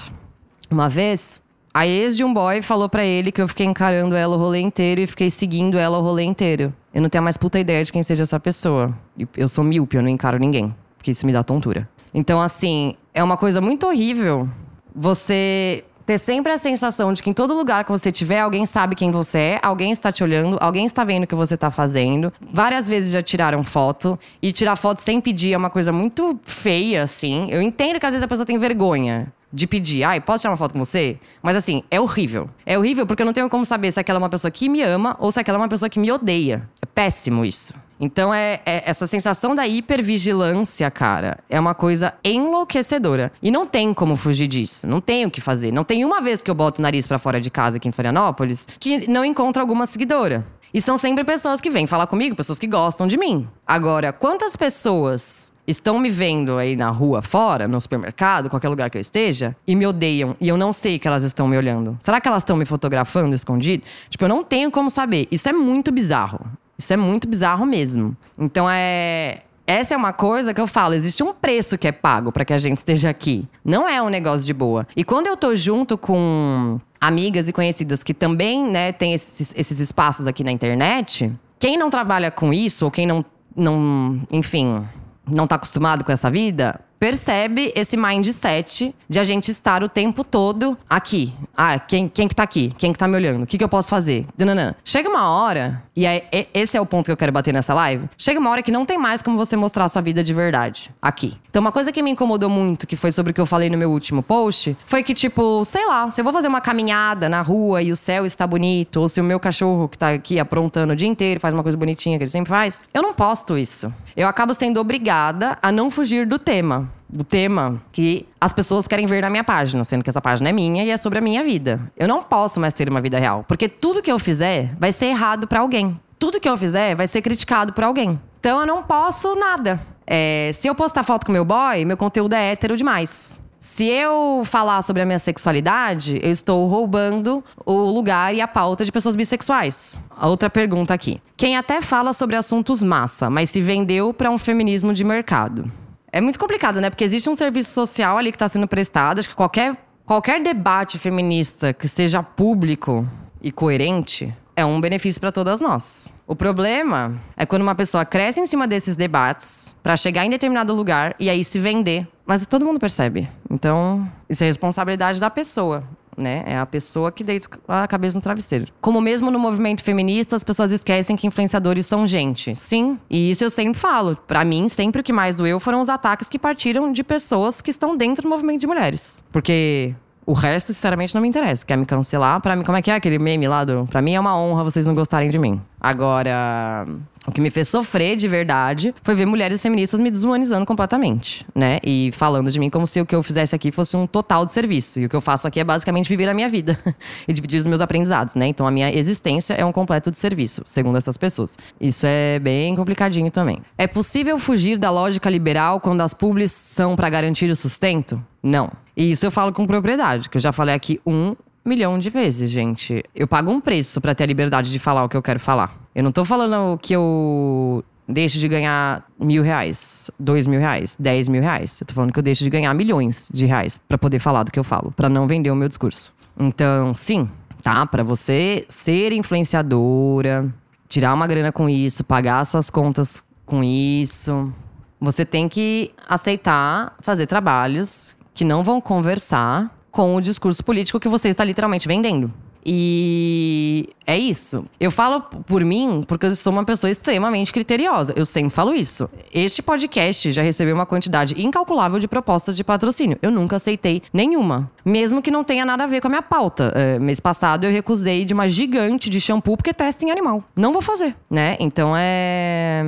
[0.69, 1.41] uma vez,
[1.73, 4.59] a ex de um boy falou para ele que eu fiquei encarando ela o rolê
[4.59, 6.73] inteiro e fiquei seguindo ela o rolê inteiro.
[6.93, 8.97] Eu não tenho mais puta ideia de quem seja essa pessoa.
[9.35, 10.73] Eu sou míope, eu não encaro ninguém.
[10.97, 11.87] Porque isso me dá tontura.
[12.13, 14.49] Então, assim, é uma coisa muito horrível
[14.95, 18.95] você ter sempre a sensação de que em todo lugar que você tiver, alguém sabe
[18.95, 22.31] quem você é, alguém está te olhando, alguém está vendo o que você está fazendo.
[22.39, 24.17] Várias vezes já tiraram foto.
[24.41, 27.47] E tirar foto sem pedir é uma coisa muito feia, assim.
[27.51, 30.57] Eu entendo que às vezes a pessoa tem vergonha de pedir, ai, posso tirar uma
[30.57, 31.19] foto com você?
[31.43, 32.49] Mas assim, é horrível.
[32.65, 34.81] É horrível porque eu não tenho como saber se aquela é uma pessoa que me
[34.81, 36.69] ama ou se aquela é uma pessoa que me odeia.
[36.81, 37.73] É péssimo isso.
[37.99, 43.31] Então é, é, essa sensação da hipervigilância, cara, é uma coisa enlouquecedora.
[43.41, 44.87] E não tem como fugir disso.
[44.87, 45.71] Não tem o que fazer.
[45.71, 47.91] Não tem uma vez que eu boto o nariz para fora de casa aqui em
[47.91, 50.45] Florianópolis que não encontro alguma seguidora.
[50.73, 53.47] E são sempre pessoas que vêm falar comigo, pessoas que gostam de mim.
[53.65, 58.97] Agora, quantas pessoas estão me vendo aí na rua fora, no supermercado, qualquer lugar que
[58.97, 61.97] eu esteja, e me odeiam, e eu não sei que elas estão me olhando.
[62.01, 63.83] Será que elas estão me fotografando escondido?
[64.09, 65.27] Tipo, eu não tenho como saber.
[65.31, 66.39] Isso é muito bizarro.
[66.77, 68.15] Isso é muito bizarro mesmo.
[68.37, 69.41] Então é.
[69.65, 72.53] Essa é uma coisa que eu falo, existe um preço que é pago para que
[72.53, 73.45] a gente esteja aqui.
[73.65, 74.87] Não é um negócio de boa.
[74.95, 79.81] E quando eu tô junto com amigas e conhecidas que também, né, tem esses, esses
[79.81, 84.85] espaços aqui na internet, quem não trabalha com isso, ou quem não, não enfim,
[85.29, 90.23] não tá acostumado com essa vida, percebe esse mindset de a gente estar o tempo
[90.23, 91.33] todo aqui.
[91.55, 92.73] Ah, quem, quem que tá aqui?
[92.77, 93.43] Quem que tá me olhando?
[93.43, 94.25] O que, que eu posso fazer?
[94.35, 94.75] Dananã.
[94.83, 98.07] Chega uma hora, e é, esse é o ponto que eu quero bater nessa live.
[98.17, 100.91] Chega uma hora que não tem mais como você mostrar a sua vida de verdade
[101.01, 101.33] aqui.
[101.49, 103.77] Então, uma coisa que me incomodou muito, que foi sobre o que eu falei no
[103.77, 107.41] meu último post, foi que, tipo, sei lá, se eu vou fazer uma caminhada na
[107.41, 110.93] rua e o céu está bonito, ou se o meu cachorro que tá aqui aprontando
[110.93, 113.91] o dia inteiro faz uma coisa bonitinha que ele sempre faz, eu não posto isso.
[114.15, 119.05] Eu acabo sendo obrigada a não fugir do tema do tema que as pessoas querem
[119.05, 121.43] ver na minha página, sendo que essa página é minha e é sobre a minha
[121.43, 121.79] vida.
[121.95, 125.07] Eu não posso mais ter uma vida real, porque tudo que eu fizer vai ser
[125.07, 125.99] errado para alguém.
[126.19, 128.19] Tudo que eu fizer vai ser criticado por alguém.
[128.39, 129.79] Então eu não posso nada.
[130.05, 133.39] É, se eu postar foto com meu boy, meu conteúdo é hétero demais.
[133.59, 138.85] Se eu falar sobre a minha sexualidade, eu estou roubando o lugar e a pauta
[138.85, 139.99] de pessoas bissexuais.
[140.21, 141.21] Outra pergunta aqui.
[141.35, 145.69] Quem até fala sobre assuntos massa, mas se vendeu para um feminismo de mercado.
[146.11, 146.89] É muito complicado, né?
[146.89, 149.19] Porque existe um serviço social ali que está sendo prestado.
[149.19, 153.07] Acho que qualquer, qualquer debate feminista que seja público
[153.41, 156.11] e coerente é um benefício para todas nós.
[156.25, 160.73] O problema é quando uma pessoa cresce em cima desses debates para chegar em determinado
[160.73, 162.07] lugar e aí se vender.
[162.25, 163.29] Mas todo mundo percebe.
[163.49, 165.83] Então, isso é responsabilidade da pessoa
[166.17, 166.43] né?
[166.45, 168.67] É a pessoa que deita a cabeça no travesseiro.
[168.81, 172.55] Como mesmo no movimento feminista, as pessoas esquecem que influenciadores são gente.
[172.55, 174.17] Sim, e isso eu sempre falo.
[174.27, 177.71] Para mim, sempre o que mais doeu foram os ataques que partiram de pessoas que
[177.71, 179.23] estão dentro do movimento de mulheres.
[179.31, 179.93] Porque
[180.27, 181.65] o resto, sinceramente, não me interessa.
[181.65, 182.41] Quer me cancelar?
[182.41, 183.85] Para mim, como é que é aquele meme lá do.
[183.85, 185.61] Pra mim é uma honra vocês não gostarem de mim.
[185.87, 186.85] Agora,
[187.25, 191.77] o que me fez sofrer de verdade foi ver mulheres feministas me desumanizando completamente, né?
[191.81, 194.51] E falando de mim como se o que eu fizesse aqui fosse um total de
[194.51, 194.99] serviço.
[194.99, 196.77] E o que eu faço aqui é basicamente viver a minha vida
[197.25, 198.47] e dividir os meus aprendizados, né?
[198.47, 201.57] Então a minha existência é um completo de serviço, segundo essas pessoas.
[201.79, 203.61] Isso é bem complicadinho também.
[203.77, 208.21] É possível fugir da lógica liberal quando as publis são para garantir o sustento?
[208.43, 208.69] Não.
[208.95, 211.33] E isso eu falo com propriedade, que eu já falei aqui um
[211.67, 213.03] milhão de vezes, gente.
[213.13, 215.75] Eu pago um preço para ter a liberdade de falar o que eu quero falar.
[215.93, 221.27] Eu não tô falando que eu deixo de ganhar mil reais, dois mil reais, dez
[221.27, 221.81] mil reais.
[221.81, 224.51] Eu tô falando que eu deixo de ganhar milhões de reais para poder falar do
[224.51, 226.15] que eu falo, para não vender o meu discurso.
[226.39, 227.29] Então, sim,
[227.61, 227.85] tá?
[227.85, 230.53] Para você ser influenciadora,
[230.87, 234.53] tirar uma grana com isso, pagar suas contas com isso,
[234.99, 241.09] você tem que aceitar fazer trabalhos que não vão conversar com o discurso político que
[241.09, 242.31] você está literalmente vendendo.
[242.63, 244.63] E é isso.
[244.79, 248.13] Eu falo por mim porque eu sou uma pessoa extremamente criteriosa.
[248.15, 249.09] Eu sempre falo isso.
[249.33, 253.17] Este podcast já recebeu uma quantidade incalculável de propostas de patrocínio.
[253.23, 254.69] Eu nunca aceitei nenhuma.
[254.85, 256.71] Mesmo que não tenha nada a ver com a minha pauta.
[256.75, 260.43] É, mês passado eu recusei de uma gigante de shampoo porque testa em animal.
[260.55, 261.57] Não vou fazer, né?
[261.59, 262.83] Então é.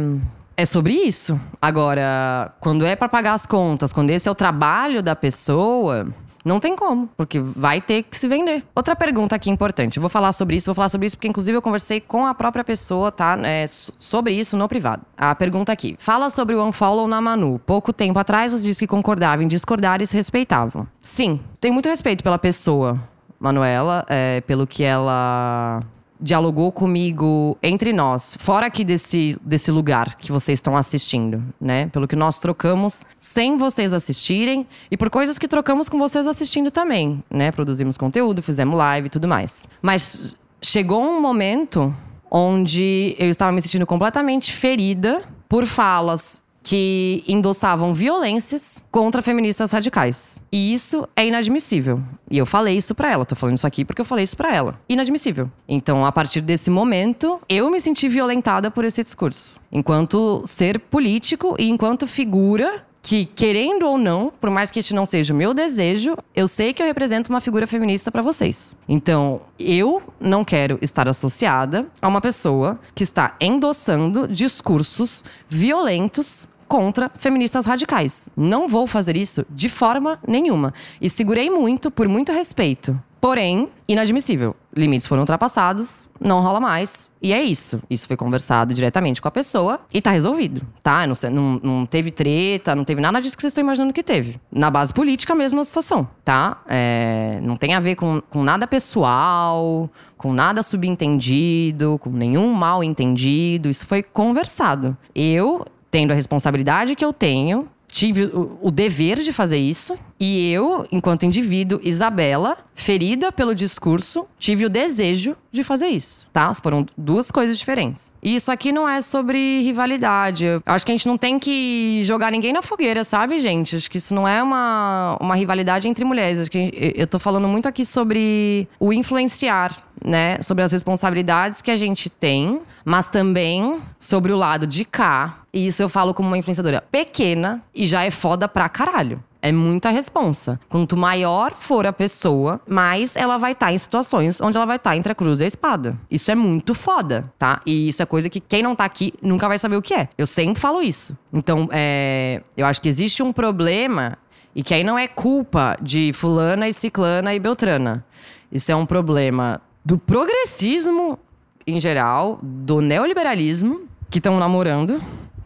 [0.55, 1.39] É sobre isso.
[1.59, 6.05] Agora, quando é para pagar as contas, quando esse é o trabalho da pessoa,
[6.43, 8.63] não tem como, porque vai ter que se vender.
[8.75, 9.97] Outra pergunta aqui importante.
[9.97, 12.33] Eu vou falar sobre isso, vou falar sobre isso porque, inclusive, eu conversei com a
[12.33, 13.37] própria pessoa, tá?
[13.43, 15.03] É, sobre isso no privado.
[15.17, 15.95] A pergunta aqui.
[15.99, 17.59] Fala sobre o unfollow na Manu.
[17.65, 20.87] Pouco tempo atrás você disse que concordava em discordar e se respeitavam.
[21.01, 22.99] Sim, tenho muito respeito pela pessoa,
[23.39, 25.81] Manuela, é, pelo que ela
[26.19, 31.87] dialogou comigo entre nós, fora aqui desse, desse lugar que vocês estão assistindo, né?
[31.87, 36.69] Pelo que nós trocamos sem vocês assistirem e por coisas que trocamos com vocês assistindo
[36.69, 37.51] também, né?
[37.51, 39.67] Produzimos conteúdo, fizemos live e tudo mais.
[39.81, 41.95] Mas chegou um momento
[42.29, 50.41] onde eu estava me sentindo completamente ferida por falas que endossavam violências contra feministas radicais.
[50.51, 52.01] E isso é inadmissível.
[52.29, 53.25] E eu falei isso para ela.
[53.25, 54.79] Tô falando isso aqui porque eu falei isso para ela.
[54.89, 55.49] Inadmissível.
[55.67, 59.59] Então, a partir desse momento, eu me senti violentada por esse discurso.
[59.71, 65.05] Enquanto ser político e enquanto figura que, querendo ou não, por mais que este não
[65.05, 68.75] seja o meu desejo, eu sei que eu represento uma figura feminista para vocês.
[68.87, 77.11] Então, eu não quero estar associada a uma pessoa que está endossando discursos violentos contra
[77.17, 78.29] feministas radicais.
[78.37, 80.71] Não vou fazer isso de forma nenhuma.
[81.01, 82.97] E segurei muito, por muito respeito.
[83.19, 84.55] Porém, inadmissível.
[84.73, 87.09] Limites foram ultrapassados, não rola mais.
[87.21, 87.81] E é isso.
[87.89, 91.05] Isso foi conversado diretamente com a pessoa e tá resolvido, tá?
[91.05, 94.39] Não, não, não teve treta, não teve nada disso que vocês estão imaginando que teve.
[94.49, 96.61] Na base política, mesmo a situação, tá?
[96.65, 102.81] É, não tem a ver com, com nada pessoal, com nada subentendido, com nenhum mal
[102.81, 103.69] entendido.
[103.69, 104.95] Isso foi conversado.
[105.13, 109.97] Eu tendo a responsabilidade que eu tenho, tive o, o, dever de fazer isso.
[110.19, 116.53] E eu, enquanto indivíduo, Isabela, ferida pelo discurso, tive o desejo de fazer isso, tá?
[116.53, 118.11] Foram duas coisas diferentes.
[118.21, 120.45] E isso aqui não é sobre rivalidade.
[120.45, 123.77] Eu acho que a gente não tem que jogar ninguém na fogueira, sabe, gente?
[123.77, 126.41] Acho que isso não é uma, uma rivalidade entre mulheres.
[126.41, 130.41] Acho que eu tô falando muito aqui sobre o influenciar, né?
[130.41, 135.39] Sobre as responsabilidades que a gente tem, mas também sobre o lado de cá.
[135.53, 139.23] E isso eu falo como uma influenciadora pequena e já é foda pra caralho.
[139.41, 140.59] É muita responsa.
[140.67, 144.75] Quanto maior for a pessoa, mais ela vai estar tá em situações onde ela vai
[144.75, 145.97] estar tá entre a cruz e a espada.
[146.11, 147.61] Isso é muito foda, tá?
[147.65, 150.09] E isso é coisa que quem não tá aqui nunca vai saber o que é.
[150.17, 151.17] Eu sempre falo isso.
[151.31, 154.17] Então, é, eu acho que existe um problema
[154.53, 158.05] e que aí não é culpa de fulana e ciclana e beltrana.
[158.51, 161.17] Isso é um problema do progressismo
[161.65, 164.99] em geral, do neoliberalismo, que estão namorando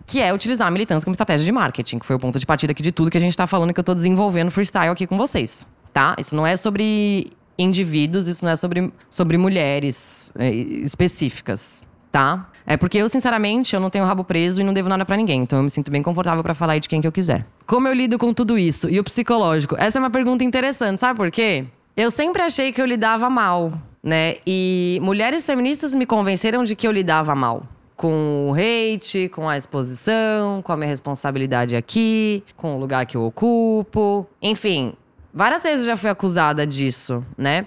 [0.06, 2.72] que é utilizar a militância como estratégia de marketing, que foi o ponto de partida
[2.72, 5.18] aqui de tudo que a gente está falando que eu estou desenvolvendo freestyle aqui com
[5.18, 6.16] vocês, tá?
[6.20, 12.50] Isso não é sobre indivíduos, isso não é sobre, sobre mulheres é, específicas, tá?
[12.66, 15.42] É porque eu, sinceramente, eu não tenho rabo preso e não devo nada para ninguém.
[15.42, 17.46] Então eu me sinto bem confortável para falar de quem que eu quiser.
[17.66, 18.90] Como eu lido com tudo isso?
[18.90, 19.76] E o psicológico?
[19.78, 21.66] Essa é uma pergunta interessante, sabe por quê?
[21.96, 24.36] Eu sempre achei que eu lidava mal, né?
[24.48, 27.68] E mulheres feministas me convenceram de que eu lidava mal
[28.04, 33.16] com o hate, com a exposição, com a minha responsabilidade aqui, com o lugar que
[33.16, 34.28] eu ocupo.
[34.42, 34.92] Enfim,
[35.34, 37.66] várias vezes já fui acusada disso, né?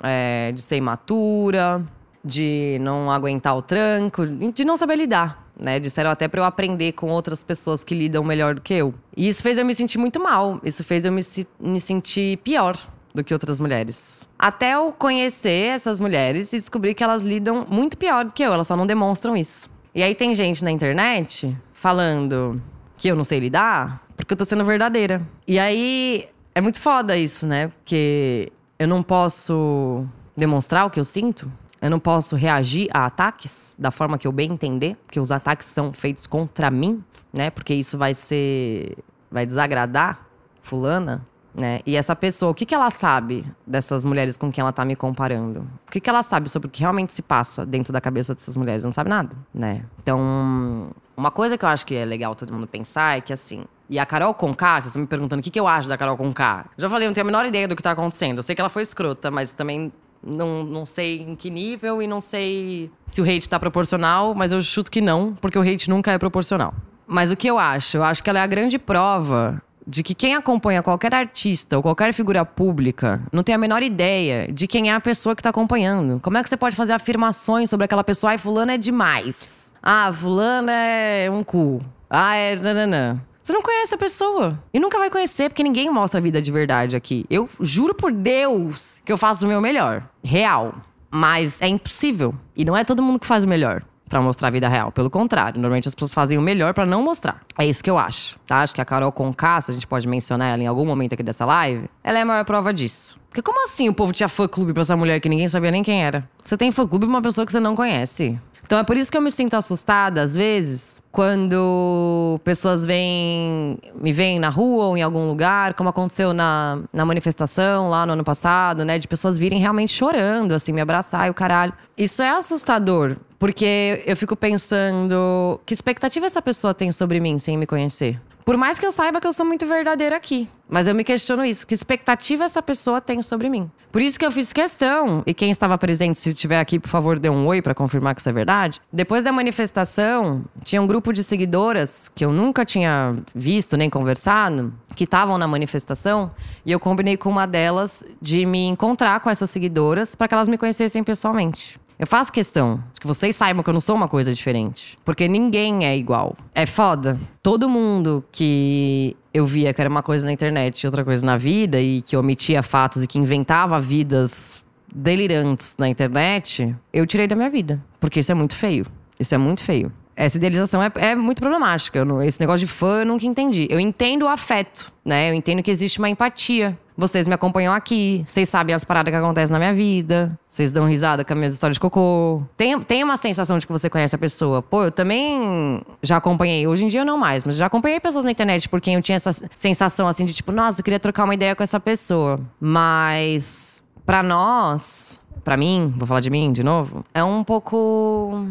[0.00, 1.84] É, de ser imatura,
[2.24, 5.42] de não aguentar o tranco, de não saber lidar.
[5.58, 8.94] Né, disseram até para eu aprender com outras pessoas que lidam melhor do que eu.
[9.16, 10.60] E isso fez eu me sentir muito mal.
[10.62, 11.22] Isso fez eu me,
[11.60, 12.76] me sentir pior
[13.12, 14.28] do que outras mulheres.
[14.38, 18.52] Até eu conhecer essas mulheres e descobrir que elas lidam muito pior do que eu,
[18.52, 19.71] elas só não demonstram isso.
[19.94, 22.62] E aí tem gente na internet falando
[22.96, 25.26] que eu não sei lidar porque eu tô sendo verdadeira.
[25.46, 27.68] E aí é muito foda isso, né?
[27.68, 31.50] Porque eu não posso demonstrar o que eu sinto.
[31.80, 35.66] Eu não posso reagir a ataques da forma que eu bem entender, porque os ataques
[35.66, 37.50] são feitos contra mim, né?
[37.50, 38.96] Porque isso vai ser.
[39.30, 40.24] vai desagradar
[40.60, 41.80] fulana né?
[41.84, 44.96] E essa pessoa, o que, que ela sabe dessas mulheres com quem ela tá me
[44.96, 45.60] comparando?
[45.86, 48.56] O que, que ela sabe sobre o que realmente se passa dentro da cabeça dessas
[48.56, 48.84] mulheres?
[48.84, 49.84] Não sabe nada, né?
[50.02, 53.64] Então, uma coisa que eu acho que é legal todo mundo pensar é que assim.
[53.90, 56.16] E a Carol Conká, vocês estão me perguntando o que, que eu acho da Carol
[56.16, 56.66] Conká.
[56.78, 58.38] Já falei, eu não tenho a menor ideia do que tá acontecendo.
[58.38, 59.92] Eu sei que ela foi escrota, mas também
[60.24, 64.52] Não, não sei em que nível e não sei se o hate tá proporcional, mas
[64.52, 66.72] eu chuto que não, porque o hate nunca é proporcional.
[67.06, 67.96] Mas o que eu acho?
[67.96, 71.82] Eu acho que ela é a grande prova de que quem acompanha qualquer artista ou
[71.82, 75.50] qualquer figura pública não tem a menor ideia de quem é a pessoa que está
[75.50, 76.20] acompanhando.
[76.20, 78.32] Como é que você pode fazer afirmações sobre aquela pessoa?
[78.32, 79.70] Ai, fulano é demais.
[79.82, 81.80] Ah, fulano é um cu.
[82.08, 83.20] Ah, é nananã.
[83.42, 84.62] Você não conhece a pessoa.
[84.72, 87.26] E nunca vai conhecer, porque ninguém mostra a vida de verdade aqui.
[87.28, 90.08] Eu juro por Deus que eu faço o meu melhor.
[90.22, 90.74] Real.
[91.10, 92.34] Mas é impossível.
[92.56, 93.82] E não é todo mundo que faz o melhor
[94.12, 94.92] para mostrar a vida real.
[94.92, 97.40] Pelo contrário, normalmente as pessoas fazem o melhor para não mostrar.
[97.58, 98.56] É isso que eu acho, tá?
[98.60, 101.22] Acho que a Carol Conká, se a gente pode mencionar ela em algum momento aqui
[101.22, 103.18] dessa live, ela é a maior prova disso.
[103.30, 106.04] Porque como assim o povo tinha fã-clube pra essa mulher que ninguém sabia nem quem
[106.04, 106.28] era?
[106.44, 108.38] Você tem fã-clube pra uma pessoa que você não conhece.
[108.64, 114.12] Então é por isso que eu me sinto assustada, às vezes, quando pessoas vêm, me
[114.12, 118.24] veem na rua ou em algum lugar, como aconteceu na, na manifestação lá no ano
[118.24, 118.98] passado, né?
[118.98, 121.72] De pessoas virem realmente chorando, assim, me abraçar e o caralho.
[121.98, 127.58] Isso é assustador, porque eu fico pensando que expectativa essa pessoa tem sobre mim sem
[127.58, 128.20] me conhecer.
[128.44, 130.48] Por mais que eu saiba que eu sou muito verdadeira aqui.
[130.70, 131.66] Mas eu me questiono isso.
[131.66, 133.68] Que expectativa essa pessoa tem sobre mim?
[133.90, 135.24] Por isso que eu fiz questão.
[135.26, 138.20] E quem estava presente, se estiver aqui, por favor, dê um oi para confirmar que
[138.20, 138.80] isso é verdade.
[138.92, 144.72] Depois da manifestação, tinha um grupo de seguidoras que eu nunca tinha visto nem conversado,
[144.94, 146.30] que estavam na manifestação.
[146.64, 150.46] E eu combinei com uma delas de me encontrar com essas seguidoras para que elas
[150.46, 151.82] me conhecessem pessoalmente.
[152.02, 154.98] Eu faço questão de que vocês saibam que eu não sou uma coisa diferente.
[155.04, 156.36] Porque ninguém é igual.
[156.52, 157.16] É foda.
[157.40, 161.36] Todo mundo que eu via que era uma coisa na internet e outra coisa na
[161.36, 167.36] vida, e que omitia fatos e que inventava vidas delirantes na internet, eu tirei da
[167.36, 167.80] minha vida.
[168.00, 168.84] Porque isso é muito feio.
[169.20, 169.92] Isso é muito feio.
[170.16, 172.04] Essa idealização é, é muito problemática.
[172.04, 173.68] Não- esse negócio de fã eu nunca entendi.
[173.70, 175.30] Eu entendo o afeto, né?
[175.30, 176.76] Eu entendo que existe uma empatia.
[176.96, 180.86] Vocês me acompanham aqui, vocês sabem as paradas que acontecem na minha vida, vocês dão
[180.86, 182.42] risada com as minhas histórias de cocô.
[182.56, 184.62] Tem, tem uma sensação de que você conhece a pessoa.
[184.62, 188.30] Pô, eu também já acompanhei, hoje em dia não mais, mas já acompanhei pessoas na
[188.30, 191.34] internet por quem eu tinha essa sensação assim de tipo, nossa, eu queria trocar uma
[191.34, 192.38] ideia com essa pessoa.
[192.60, 198.46] Mas, pra nós, pra mim, vou falar de mim de novo, é um pouco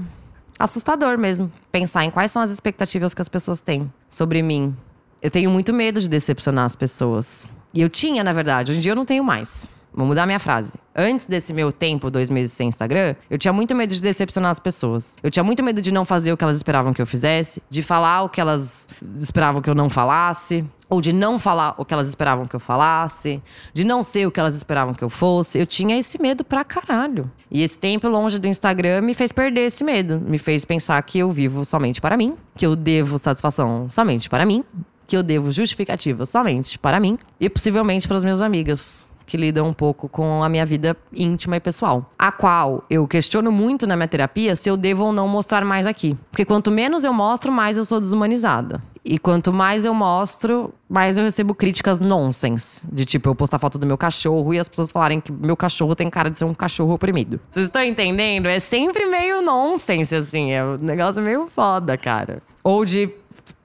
[0.58, 4.76] assustador mesmo pensar em quais são as expectativas que as pessoas têm sobre mim.
[5.22, 7.48] Eu tenho muito medo de decepcionar as pessoas.
[7.74, 9.70] E eu tinha, na verdade, hoje em dia eu não tenho mais.
[9.94, 10.74] Vou mudar minha frase.
[10.96, 14.60] Antes desse meu tempo, dois meses sem Instagram, eu tinha muito medo de decepcionar as
[14.60, 15.18] pessoas.
[15.22, 17.82] Eu tinha muito medo de não fazer o que elas esperavam que eu fizesse, de
[17.82, 21.94] falar o que elas esperavam que eu não falasse, ou de não falar o que
[21.94, 23.42] elas esperavam que eu falasse,
[23.74, 25.60] de não ser o que elas esperavam que eu fosse.
[25.60, 27.30] Eu tinha esse medo pra caralho.
[27.50, 30.22] E esse tempo longe do Instagram me fez perder esse medo.
[30.26, 34.46] Me fez pensar que eu vivo somente para mim, que eu devo satisfação somente para
[34.46, 34.64] mim,
[35.12, 39.06] que eu devo justificativa somente para mim e possivelmente para as minhas amigas.
[39.26, 42.10] Que lidam um pouco com a minha vida íntima e pessoal.
[42.18, 45.86] A qual eu questiono muito na minha terapia se eu devo ou não mostrar mais
[45.86, 46.18] aqui.
[46.32, 48.82] Porque quanto menos eu mostro, mais eu sou desumanizada.
[49.04, 52.88] E quanto mais eu mostro, mais eu recebo críticas nonsense.
[52.90, 55.94] De tipo, eu postar foto do meu cachorro e as pessoas falarem que meu cachorro
[55.94, 57.38] tem cara de ser um cachorro oprimido.
[57.52, 58.48] Vocês estão entendendo?
[58.48, 60.52] É sempre meio nonsense, assim.
[60.52, 62.42] É um negócio meio foda, cara.
[62.64, 63.10] Ou de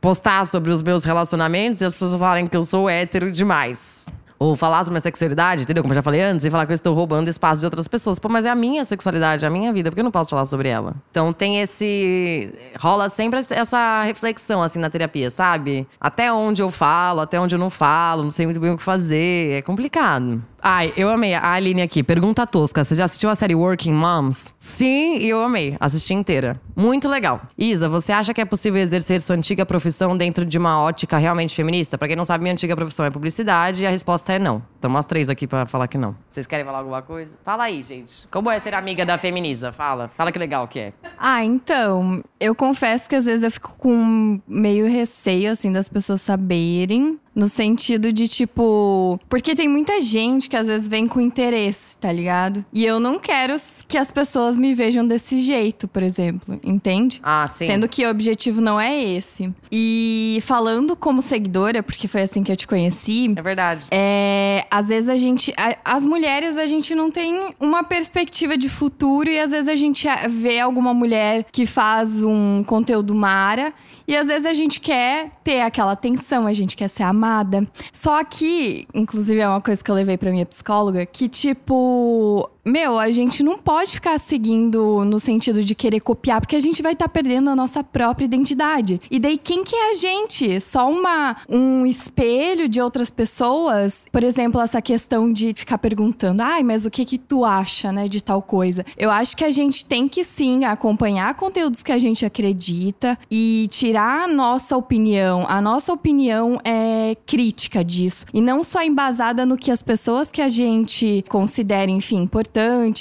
[0.06, 4.06] postar sobre os meus relacionamentos e as pessoas falarem que eu sou hétero demais.
[4.38, 5.82] Ou falar sobre minha sexualidade, entendeu?
[5.82, 8.18] Como eu já falei antes, e falar que eu estou roubando espaço de outras pessoas.
[8.18, 10.30] Pô, mas é a minha sexualidade, é a minha vida, por que eu não posso
[10.30, 10.94] falar sobre ela?
[11.10, 12.52] Então tem esse.
[12.78, 15.86] rola sempre essa reflexão, assim, na terapia, sabe?
[16.00, 18.82] Até onde eu falo, até onde eu não falo, não sei muito bem o que
[18.82, 19.58] fazer.
[19.58, 20.42] É complicado.
[20.68, 21.32] Ai, eu amei.
[21.32, 22.82] A Aline aqui, pergunta tosca.
[22.82, 24.52] Você já assistiu a série Working Moms?
[24.58, 25.76] Sim, eu amei.
[25.78, 26.60] Assisti inteira.
[26.74, 27.42] Muito legal.
[27.56, 31.54] Isa, você acha que é possível exercer sua antiga profissão dentro de uma ótica realmente
[31.54, 31.96] feminista?
[31.96, 34.62] Pra quem não sabe, minha antiga profissão é publicidade e a resposta é não.
[34.74, 36.16] Estamos as três aqui pra falar que não.
[36.30, 37.36] Vocês querem falar alguma coisa?
[37.44, 38.26] Fala aí, gente.
[38.28, 39.72] Como é ser amiga da Feminiza?
[39.72, 40.08] Fala.
[40.08, 40.92] Fala que legal que é.
[41.18, 46.22] Ah, então, eu confesso que às vezes eu fico com meio receio, assim, das pessoas
[46.22, 47.18] saberem.
[47.36, 49.20] No sentido de, tipo.
[49.28, 52.64] Porque tem muita gente que às vezes vem com interesse, tá ligado?
[52.72, 53.54] E eu não quero
[53.86, 56.58] que as pessoas me vejam desse jeito, por exemplo.
[56.64, 57.20] Entende?
[57.22, 57.66] Ah, sim.
[57.66, 59.52] Sendo que o objetivo não é esse.
[59.70, 63.32] E falando como seguidora, porque foi assim que eu te conheci.
[63.36, 63.84] É verdade.
[63.90, 65.52] É, às vezes a gente.
[65.58, 69.76] a- as mulheres, a gente não tem uma perspectiva de futuro e às vezes a
[69.76, 73.74] gente vê alguma mulher que faz um conteúdo mara
[74.06, 77.66] e às vezes a gente quer ter aquela atenção, a gente quer ser amada.
[77.92, 82.48] Só que, inclusive, é uma coisa que eu levei pra minha psicóloga, que tipo.
[82.66, 86.82] Meu, a gente não pode ficar seguindo no sentido de querer copiar, porque a gente
[86.82, 89.00] vai estar tá perdendo a nossa própria identidade.
[89.08, 90.60] E daí, quem que é a gente?
[90.60, 94.04] Só uma, um espelho de outras pessoas?
[94.10, 98.08] Por exemplo, essa questão de ficar perguntando, ai, mas o que que tu acha, né,
[98.08, 98.84] de tal coisa?
[98.96, 103.68] Eu acho que a gente tem que sim acompanhar conteúdos que a gente acredita e
[103.70, 105.46] tirar a nossa opinião.
[105.48, 108.26] A nossa opinião é crítica disso.
[108.34, 112.55] E não só embasada no que as pessoas que a gente considera, enfim, importante,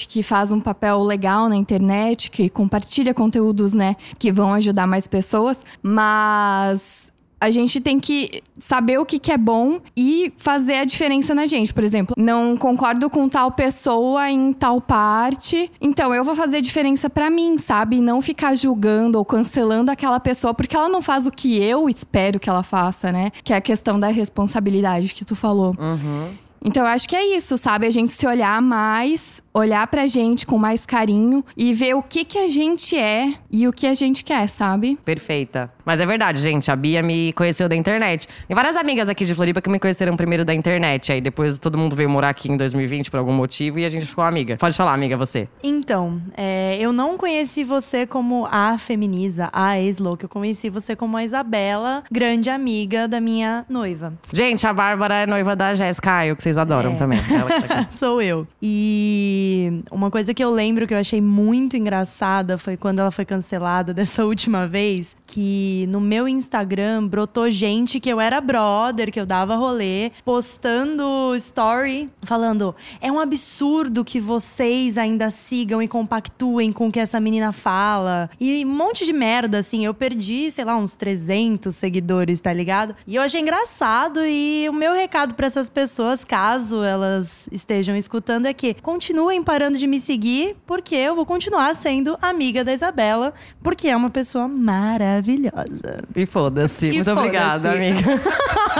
[0.07, 5.07] que faz um papel legal na internet, que compartilha conteúdos, né, que vão ajudar mais
[5.07, 10.85] pessoas, mas a gente tem que saber o que, que é bom e fazer a
[10.85, 11.73] diferença na gente.
[11.73, 17.09] Por exemplo, não concordo com tal pessoa em tal parte, então eu vou fazer diferença
[17.09, 17.97] para mim, sabe?
[17.97, 21.89] E não ficar julgando ou cancelando aquela pessoa porque ela não faz o que eu
[21.89, 23.31] espero que ela faça, né?
[23.43, 25.75] Que é a questão da responsabilidade que tu falou.
[25.77, 26.33] Uhum.
[26.63, 27.85] Então eu acho que é isso, sabe?
[27.85, 32.25] A gente se olhar mais, olhar pra gente com mais carinho e ver o que
[32.25, 34.97] que a gente é e o que a gente quer, sabe?
[35.05, 35.71] Perfeita.
[35.85, 36.69] Mas é verdade, gente.
[36.69, 38.27] A Bia me conheceu da internet.
[38.47, 41.11] Tem várias amigas aqui de Floripa que me conheceram primeiro da internet.
[41.11, 44.05] Aí depois todo mundo veio morar aqui em 2020 por algum motivo e a gente
[44.05, 44.57] ficou amiga.
[44.57, 45.47] Pode falar, amiga, você.
[45.63, 50.25] Então, é, eu não conheci você como a Feminiza, a ex-louca.
[50.25, 54.11] Eu conheci você como a Isabela, grande amiga da minha noiva.
[54.33, 56.95] Gente, a Bárbara é noiva da Jéssica Ayo, que vocês adoram É.
[56.95, 57.19] também.
[57.29, 57.95] Ela que tá aqui.
[57.95, 58.45] Sou eu.
[58.61, 59.44] E
[59.91, 63.91] uma coisa que eu lembro que eu achei muito engraçada foi quando ela foi cancelada
[63.95, 69.25] dessa última vez, que no meu Instagram brotou gente que eu era brother, que eu
[69.25, 76.87] dava rolê, postando story, falando: é um absurdo que vocês ainda sigam e compactuem com
[76.87, 78.29] o que essa menina fala.
[78.39, 79.85] E um monte de merda, assim.
[79.85, 82.95] Eu perdi, sei lá, uns 300 seguidores, tá ligado?
[83.07, 84.25] E eu achei engraçado.
[84.25, 89.77] E o meu recado pra essas pessoas, caso elas estejam escutando, é que continuem parando
[89.77, 94.47] de me seguir, porque eu vou continuar sendo amiga da Isabela, porque é uma pessoa
[94.47, 95.99] maravilhosa.
[96.15, 96.87] E foda-se.
[96.87, 97.19] Muito foda-se.
[97.19, 98.21] obrigada, amiga.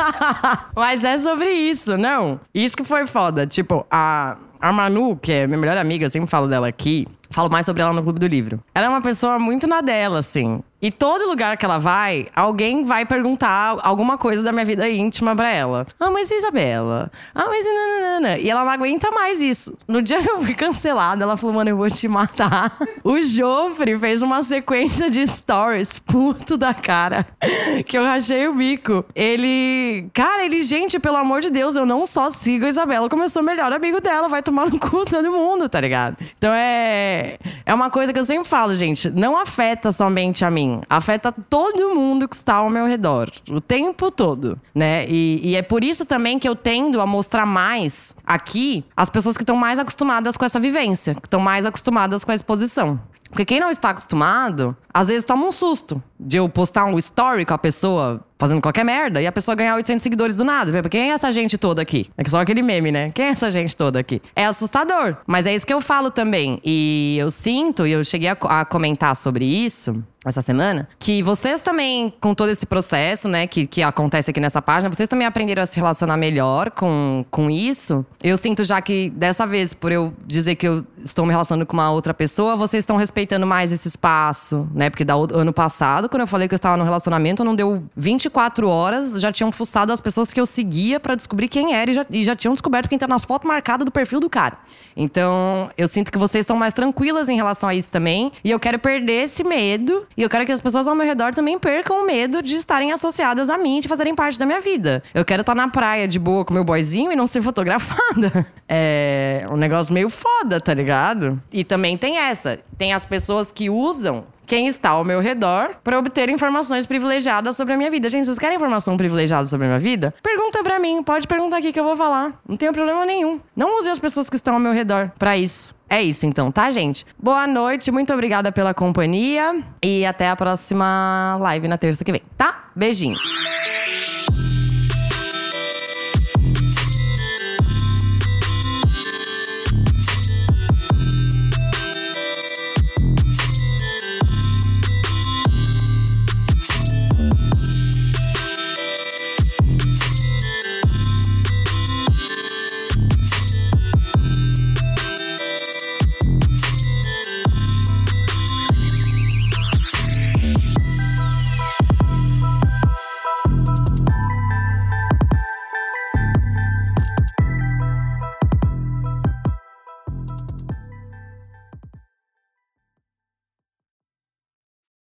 [0.76, 2.39] Mas é sobre isso, não.
[2.53, 3.45] Isso que foi foda.
[3.47, 7.08] Tipo, a, a Manu, que é minha melhor amiga, eu sempre falo dela aqui.
[7.30, 8.60] Falo mais sobre ela no Clube do Livro.
[8.74, 10.62] Ela é uma pessoa muito na dela, assim.
[10.86, 15.36] E todo lugar que ela vai, alguém vai perguntar alguma coisa da minha vida íntima
[15.36, 15.88] pra ela.
[15.99, 17.11] Ah, mas Isabela?
[17.33, 17.65] Ah, mas.
[17.65, 18.38] nananana.
[18.38, 19.75] E ela não aguenta mais isso.
[19.88, 22.71] No dia que eu fui cancelada, ela falou, mano, eu vou te matar.
[23.03, 27.25] O Jofre fez uma sequência de stories puto da cara.
[27.86, 29.03] Que eu rachei o bico.
[29.15, 30.07] Ele.
[30.13, 33.29] Cara, ele, gente, pelo amor de Deus, eu não só sigo a Isabela, como eu
[33.29, 34.27] sou o melhor amigo dela.
[34.27, 36.17] Vai tomar no cu todo mundo, tá ligado?
[36.38, 37.38] Então é.
[37.65, 39.09] É uma coisa que eu sempre falo, gente.
[39.09, 40.74] Não afeta somente a mim.
[40.89, 43.32] Afeta todo mundo que está ao meu redor.
[43.49, 45.05] O tempo todo, né?
[45.07, 49.38] E, e é por isso também que eu tendo a mostrar mais aqui as pessoas
[49.38, 52.99] que estão mais acostumadas com essa vivência, que estão mais acostumadas com a exposição.
[53.30, 57.45] Porque quem não está acostumado, às vezes toma um susto de eu postar um story
[57.45, 60.88] com a pessoa fazendo qualquer merda e a pessoa ganhar 800 seguidores do nada.
[60.89, 62.09] Quem é essa gente toda aqui?
[62.17, 63.09] É só aquele meme, né?
[63.09, 64.21] Quem é essa gente toda aqui?
[64.36, 65.17] É assustador.
[65.25, 66.59] Mas é isso que eu falo também.
[66.63, 71.61] E eu sinto, e eu cheguei a, a comentar sobre isso essa semana, que vocês
[71.61, 75.61] também, com todo esse processo, né, que, que acontece aqui nessa página, vocês também aprenderam
[75.61, 78.03] a se relacionar melhor com, com isso.
[78.23, 81.73] Eu sinto já que dessa vez, por eu dizer que eu estou me relacionando com
[81.73, 84.89] uma outra pessoa, vocês estão respeitando mais esse espaço, né?
[84.89, 87.83] Porque da, ano passado, quando eu falei que eu estava no relacionamento, não deu
[88.26, 91.93] 24 horas, já tinham fuçado as pessoas que eu seguia pra descobrir quem era e
[91.93, 94.57] já, e já tinham descoberto quem tá nas fotos marcadas do perfil do cara.
[94.95, 98.32] Então, eu sinto que vocês estão mais tranquilas em relação a isso também.
[98.43, 100.07] E eu quero perder esse medo.
[100.17, 102.91] E eu quero que as pessoas ao meu redor também percam o medo de estarem
[102.91, 105.03] associadas a mim, de fazerem parte da minha vida.
[105.13, 108.45] Eu quero estar na praia de boa com meu boyzinho e não ser fotografada.
[108.67, 111.39] É um negócio meio foda, tá ligado?
[111.51, 112.59] E também tem essa.
[112.78, 117.74] Tem as pessoas que usam quem está ao meu redor para obter informações privilegiadas sobre
[117.74, 118.10] a minha vida.
[118.10, 120.14] Gente, vocês querem informação privilegiada sobre a minha vida?
[120.22, 122.34] Pergunta pra mim, pode perguntar aqui que eu vou falar.
[122.48, 123.39] Não tem problema nenhum.
[123.56, 125.76] Não use as pessoas que estão ao meu redor pra isso.
[125.89, 127.06] É isso então, tá, gente?
[127.18, 132.22] Boa noite, muito obrigada pela companhia e até a próxima live na terça que vem,
[132.38, 132.70] tá?
[132.76, 133.18] Beijinho.